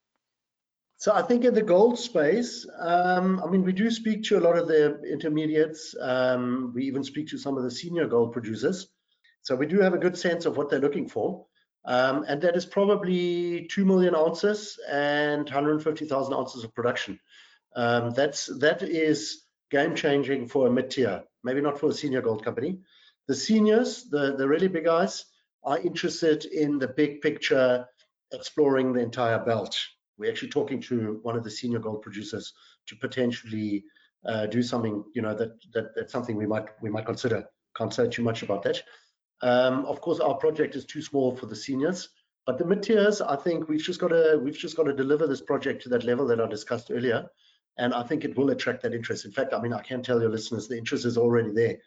So 0.97 1.11
I 1.11 1.23
think 1.23 1.43
in 1.43 1.55
the 1.55 1.63
gold 1.63 1.97
space, 1.97 2.67
um, 2.77 3.41
I 3.43 3.49
mean, 3.49 3.63
we 3.63 3.73
do 3.73 3.89
speak 3.89 4.23
to 4.25 4.37
a 4.37 4.41
lot 4.41 4.57
of 4.57 4.67
the 4.67 5.01
intermediates. 5.01 5.95
Um, 5.99 6.71
we 6.75 6.83
even 6.83 7.03
speak 7.03 7.29
to 7.29 7.37
some 7.37 7.57
of 7.57 7.63
the 7.63 7.71
senior 7.71 8.05
gold 8.05 8.31
producers. 8.31 8.87
So 9.41 9.55
we 9.55 9.65
do 9.65 9.79
have 9.79 9.95
a 9.95 9.97
good 9.97 10.17
sense 10.17 10.45
of 10.45 10.55
what 10.55 10.69
they're 10.69 10.79
looking 10.79 11.07
for. 11.07 11.47
Um, 11.85 12.25
and 12.27 12.39
that 12.41 12.55
is 12.55 12.65
probably 12.65 13.65
2 13.71 13.85
million 13.85 14.13
ounces 14.13 14.77
and 14.87 15.45
150,000 15.45 16.33
ounces 16.33 16.63
of 16.63 16.75
production. 16.75 17.19
Um, 17.75 18.11
that's, 18.11 18.45
that 18.59 18.83
is 18.83 19.45
game 19.71 19.95
changing 19.95 20.47
for 20.47 20.67
a 20.67 20.71
mid-tier, 20.71 21.23
maybe 21.43 21.61
not 21.61 21.79
for 21.79 21.89
a 21.89 21.93
senior 21.93 22.21
gold 22.21 22.43
company. 22.43 22.81
The 23.29 23.35
seniors, 23.35 24.05
the, 24.05 24.35
the 24.35 24.47
really 24.47 24.67
big 24.67 24.85
guys, 24.85 25.25
are 25.63 25.77
interested 25.77 26.45
in 26.45 26.79
the 26.79 26.87
big 26.87 27.21
picture, 27.21 27.85
exploring 28.33 28.91
the 28.91 29.01
entire 29.01 29.37
belt. 29.45 29.77
We're 30.17 30.31
actually 30.31 30.49
talking 30.49 30.81
to 30.89 31.19
one 31.21 31.37
of 31.37 31.43
the 31.43 31.51
senior 31.51 31.77
gold 31.77 32.01
producers 32.01 32.51
to 32.87 32.95
potentially 32.95 33.83
uh, 34.25 34.47
do 34.47 34.63
something, 34.63 35.03
you 35.13 35.21
know, 35.21 35.35
that, 35.35 35.51
that 35.73 35.93
that's 35.95 36.11
something 36.11 36.37
we 36.37 36.47
might 36.47 36.69
we 36.81 36.89
might 36.89 37.05
consider. 37.05 37.45
Can't 37.77 37.93
say 37.93 38.09
too 38.09 38.23
much 38.23 38.41
about 38.41 38.63
that. 38.63 38.81
Um, 39.43 39.85
of 39.85 40.01
course, 40.01 40.19
our 40.19 40.33
project 40.33 40.75
is 40.75 40.85
too 40.85 41.03
small 41.03 41.35
for 41.35 41.45
the 41.45 41.55
seniors, 41.55 42.09
but 42.47 42.57
the 42.57 42.65
mid 42.65 42.81
tiers, 42.81 43.21
I 43.21 43.35
think 43.35 43.69
we've 43.69 43.79
just 43.89 43.99
got 43.99 44.07
to 44.07 44.39
we've 44.43 44.57
just 44.57 44.75
got 44.75 44.87
to 44.87 44.93
deliver 44.93 45.27
this 45.27 45.41
project 45.41 45.83
to 45.83 45.89
that 45.89 46.03
level 46.03 46.25
that 46.29 46.41
I 46.41 46.47
discussed 46.47 46.89
earlier, 46.89 47.29
and 47.77 47.93
I 47.93 48.01
think 48.01 48.25
it 48.25 48.35
will 48.35 48.49
attract 48.49 48.81
that 48.81 48.95
interest. 48.95 49.25
In 49.25 49.31
fact, 49.31 49.53
I 49.53 49.61
mean, 49.61 49.73
I 49.73 49.83
can 49.83 50.01
tell 50.01 50.19
your 50.19 50.31
listeners 50.31 50.67
the 50.67 50.79
interest 50.79 51.05
is 51.05 51.15
already 51.15 51.51
there 51.51 51.77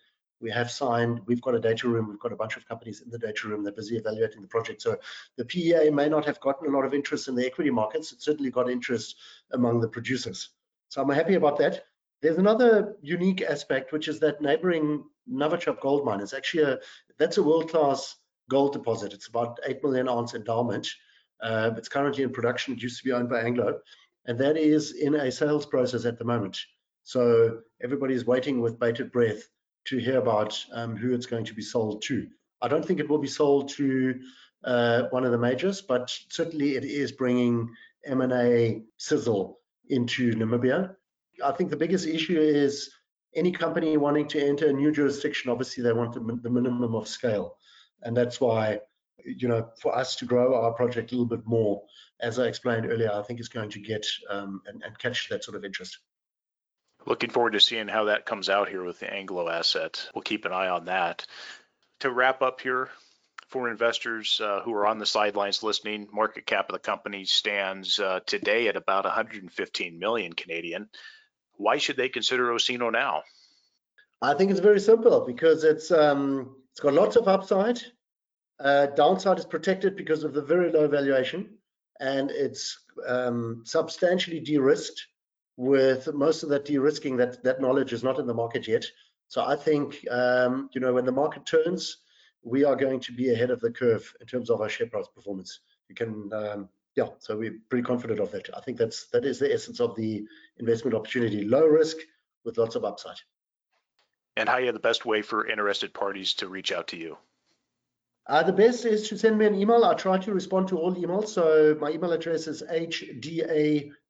we 0.43 0.51
have 0.51 0.71
signed, 0.71 1.21
we've 1.27 1.41
got 1.41 1.55
a 1.55 1.61
data 1.61 1.89
room, 1.89 2.09
we've 2.09 2.19
got 2.19 2.33
a 2.33 2.37
bunch 2.37 2.57
of 2.57 2.67
companies 2.67 3.01
in 3.01 3.11
the 3.11 3.19
data 3.19 3.49
room, 3.49 3.63
they're 3.63 3.73
busy 3.73 3.97
evaluating 3.97 4.43
the 4.43 4.49
project. 4.49 4.83
So 4.83 4.99
the 5.37 5.45
PEA 5.45 5.91
may 5.91 6.09
not 6.09 6.27
have 6.27 6.41
gotten 6.41 6.69
a 6.69 6.77
lot 6.77 6.85
of 6.85 6.93
interest 6.93 7.29
in 7.29 7.35
the 7.35 7.47
equity 7.47 7.71
markets, 7.71 8.13
it 8.13 8.21
certainly 8.21 8.51
got 8.51 8.69
interest 8.69 9.17
among 9.53 9.81
the 9.81 9.89
producers. 9.89 10.51
So 10.89 11.01
I'm 11.01 11.09
happy 11.09 11.35
about 11.35 11.59
that. 11.59 11.85
There's 12.21 12.39
another 12.39 12.97
unique 13.01 13.43
aspect, 13.43 13.93
which 13.93 14.09
is 14.09 14.21
that 14.21 14.43
neighboring 14.43 15.05
Navachab 15.31 15.81
gold 15.81 16.05
mine 16.05 16.21
is 16.21 16.35
actually 16.35 16.65
a, 16.65 16.79
that's 17.19 17.39
a 17.39 17.43
world-class 17.43 18.17
gold 18.51 18.73
deposit. 18.73 19.13
It's 19.13 19.29
about 19.29 19.59
8 19.65 19.83
million 19.83 20.09
ounce 20.09 20.35
endowment. 20.35 20.89
Uh, 21.41 21.71
it's 21.77 21.89
currently 21.89 22.23
in 22.23 22.31
production. 22.31 22.75
It 22.75 22.83
used 22.83 22.99
to 22.99 23.05
be 23.05 23.13
owned 23.13 23.29
by 23.29 23.41
Anglo. 23.41 23.81
And 24.27 24.39
that 24.39 24.57
is 24.57 24.93
in 24.93 25.15
a 25.15 25.33
sales 25.33 25.67
process 25.67 26.05
at 26.05 26.19
the 26.19 26.25
moment. 26.25 26.61
So 27.03 27.61
everybody 27.83 28.15
is 28.15 28.25
waiting 28.25 28.61
with 28.61 28.79
bated 28.79 29.11
breath 29.11 29.49
to 29.87 29.99
hear 29.99 30.18
about 30.18 30.64
um, 30.73 30.97
who 30.97 31.12
it's 31.12 31.27
going 31.27 31.45
to 31.45 31.55
be 31.55 31.62
sold 31.62 32.03
to. 32.03 32.27
I 32.61 32.68
don't 32.68 32.85
think 32.85 33.01
it 33.01 33.09
will 33.09 33.18
be 33.18 33.29
sold 33.29 33.68
to 33.71 34.21
uh, 34.64 35.05
one 35.11 35.25
of 35.25 35.33
the 35.33 35.38
majors, 35.38 35.81
but 35.83 36.16
certainly 36.29 36.77
it 36.77 36.85
is 36.85 37.12
bringing 37.12 37.75
M&A 38.05 38.83
sizzle 38.97 39.59
into 39.88 40.35
Namibia. 40.35 40.95
I 41.45 41.53
think 41.53 41.71
the 41.71 41.77
biggest 41.77 42.07
issue 42.07 42.38
is 42.38 42.90
any 43.35 43.51
company 43.51 43.97
wanting 43.97 44.29
to 44.29 44.47
enter 44.47 44.68
a 44.68 44.73
new 44.73 44.92
jurisdiction, 44.92 45.51
obviously 45.51 45.83
they 45.83 45.92
want 45.92 46.12
the, 46.12 46.21
the 46.42 46.51
minimum 46.51 46.95
of 46.95 47.09
scale. 47.09 47.57
And 48.03 48.16
that's 48.16 48.40
why, 48.40 48.81
you 49.25 49.49
know, 49.49 49.68
for 49.81 49.97
us 49.97 50.16
to 50.16 50.25
grow 50.25 50.55
our 50.55 50.73
project 50.73 51.12
a 51.12 51.14
little 51.14 51.27
bit 51.27 51.47
more, 51.47 51.83
as 52.21 52.38
I 52.38 52.45
explained 52.45 52.87
earlier, 52.87 53.11
I 53.12 53.23
think 53.23 53.40
is 53.40 53.49
going 53.49 53.71
to 53.71 53.81
get 53.81 54.07
um, 54.29 54.61
and, 54.66 54.83
and 54.83 54.99
catch 54.99 55.29
that 55.29 55.45
sort 55.45 55.57
of 55.57 55.64
interest. 55.64 55.99
Looking 57.07 57.31
forward 57.31 57.53
to 57.53 57.61
seeing 57.61 57.88
how 57.88 58.05
that 58.05 58.27
comes 58.27 58.49
out 58.49 58.69
here 58.69 58.85
with 58.85 59.01
the 59.01 59.12
Anglo 59.12 59.49
asset. 59.49 60.09
We'll 60.15 60.23
keep 60.23 60.45
an 60.45 60.53
eye 60.53 60.69
on 60.69 60.87
that. 60.87 61.27
To 62.01 62.11
wrap 62.11 62.43
up 62.43 62.61
here, 62.61 62.91
for 63.53 63.69
investors 63.69 64.41
uh, 64.43 64.62
who 64.65 64.73
are 64.73 64.87
on 64.87 64.99
the 64.99 65.07
sidelines 65.07 65.62
listening, 65.62 66.09
market 66.11 66.47
cap 66.47 66.71
of 66.71 66.73
the 66.73 66.79
company 66.79 67.27
stands 67.27 68.01
uh, 68.01 68.21
today 68.25 68.69
at 68.69 68.77
about 68.77 69.05
115 69.05 69.99
million 69.99 70.33
Canadian. 70.33 70.88
Why 71.57 71.77
should 71.77 71.99
they 71.99 72.09
consider 72.09 72.45
Osino 72.49 72.91
now? 72.91 73.23
I 74.23 74.35
think 74.35 74.51
it's 74.51 74.61
very 74.61 74.81
simple 74.81 75.27
because 75.27 75.65
it's 75.65 75.91
um, 75.91 76.57
it's 76.71 76.81
got 76.81 76.95
lots 76.95 77.17
of 77.17 77.29
upside. 77.29 77.79
Uh, 78.59 78.87
downside 78.87 79.38
is 79.38 79.45
protected 79.45 79.97
because 79.97 80.25
of 80.25 80.33
the 80.33 80.43
very 80.43 80.73
low 80.73 80.88
valuation, 80.88 81.59
and 82.01 82.31
it's 82.31 82.79
um, 83.07 83.62
substantially 83.67 84.41
de-risked 84.41 85.09
with 85.57 86.12
most 86.15 86.43
of 86.43 86.49
that 86.51 86.65
de-risking, 86.65 87.17
that 87.17 87.43
that 87.45 87.61
knowledge 87.61 87.93
is 87.93 88.03
not 88.03 88.19
in 88.19 88.27
the 88.27 88.35
market 88.35 88.67
yet. 88.67 88.85
So 89.29 89.45
I 89.45 89.57
think 89.57 90.07
um, 90.11 90.71
you 90.73 90.81
know 90.81 90.93
when 90.93 91.05
the 91.05 91.12
market 91.12 91.47
turns, 91.47 91.99
we 92.43 92.65
are 92.65 92.77
going 92.77 93.01
to 93.01 93.12
be 93.12 93.33
ahead 93.33 93.51
of 93.51 93.61
the 93.61 93.71
curve 93.71 94.12
in 94.21 94.27
terms 94.27 94.51
of 94.51 94.61
our 94.61 94.69
share 94.69 94.88
price 94.88 95.09
performance. 95.15 95.61
You 95.88 95.95
can 95.95 96.31
um, 96.33 96.69
yeah, 96.97 97.09
so 97.19 97.37
we're 97.37 97.59
pretty 97.69 97.85
confident 97.85 98.21
of 98.21 98.31
that. 98.33 98.51
I 98.55 98.61
think 98.61 98.77
that's 98.77 99.07
that 99.09 99.25
is 99.25 99.38
the 99.38 99.53
essence 99.53 99.81
of 99.81 99.95
the 99.97 100.25
investment 100.59 100.95
opportunity: 100.95 101.45
low 101.45 101.67
risk 101.67 101.97
with 102.45 102.59
lots 102.59 102.75
of 102.75 102.85
upside. 102.85 103.17
And 104.37 104.49
how 104.49 104.57
are 104.57 104.73
the 104.73 104.79
best 104.79 105.05
way 105.05 105.23
for 105.23 105.47
interested 105.47 105.93
parties 105.93 106.35
to 106.35 106.49
reach 106.49 106.73
out 106.73 106.88
to 106.88 106.97
you? 106.97 107.19
Uh, 108.27 108.43
the 108.43 108.53
best 108.53 108.85
is 108.85 109.09
to 109.09 109.19
send 109.19 109.37
me 109.37 109.47
an 109.47 109.55
email. 109.55 109.85
I 109.85 109.95
try 109.95 110.17
to 110.19 110.33
respond 110.33 110.69
to 110.69 110.79
all 110.79 110.95
emails. 110.95 111.29
So 111.29 111.77
my 111.81 111.91
email 111.91 112.12
address 112.12 112.47
is 112.47 112.62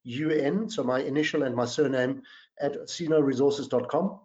hdaun, 0.05 0.71
so 0.71 0.83
my 0.83 0.99
initial 0.99 1.43
and 1.43 1.55
my 1.55 1.65
surname 1.65 2.23
at 2.59 2.73
osinoresources.com. 2.73 4.19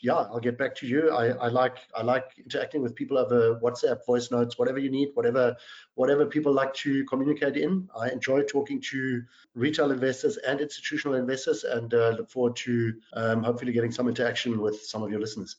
Yeah, 0.00 0.14
I'll 0.14 0.38
get 0.38 0.56
back 0.56 0.76
to 0.76 0.86
you. 0.86 1.10
I, 1.10 1.30
I 1.30 1.48
like 1.48 1.78
I 1.94 2.02
like 2.02 2.24
interacting 2.38 2.82
with 2.82 2.94
people 2.94 3.18
over 3.18 3.58
WhatsApp, 3.58 4.06
voice 4.06 4.30
notes, 4.30 4.56
whatever 4.56 4.78
you 4.78 4.90
need, 4.90 5.08
whatever 5.14 5.56
whatever 5.94 6.24
people 6.26 6.52
like 6.52 6.72
to 6.74 7.04
communicate 7.06 7.56
in. 7.56 7.88
I 7.98 8.10
enjoy 8.10 8.42
talking 8.42 8.80
to 8.92 9.22
retail 9.54 9.90
investors 9.90 10.36
and 10.36 10.60
institutional 10.60 11.18
investors, 11.18 11.64
and 11.64 11.92
uh, 11.92 12.10
look 12.10 12.30
forward 12.30 12.54
to 12.56 12.94
um, 13.14 13.42
hopefully 13.42 13.72
getting 13.72 13.90
some 13.90 14.06
interaction 14.06 14.60
with 14.60 14.80
some 14.82 15.02
of 15.02 15.10
your 15.10 15.20
listeners. 15.20 15.56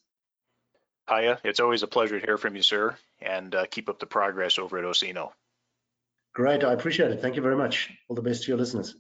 Heye, 1.09 1.37
it's 1.43 1.59
always 1.59 1.83
a 1.83 1.87
pleasure 1.87 2.19
to 2.19 2.25
hear 2.25 2.37
from 2.37 2.55
you, 2.55 2.61
sir, 2.61 2.95
and 3.21 3.53
uh, 3.53 3.65
keep 3.65 3.89
up 3.89 3.99
the 3.99 4.05
progress 4.05 4.57
over 4.57 4.77
at 4.77 4.85
Osino. 4.85 5.31
Great, 6.33 6.63
I 6.63 6.71
appreciate 6.71 7.11
it. 7.11 7.21
Thank 7.21 7.35
you 7.35 7.41
very 7.41 7.57
much. 7.57 7.91
All 8.07 8.15
the 8.15 8.21
best 8.21 8.43
to 8.43 8.49
your 8.49 8.57
listeners. 8.57 8.95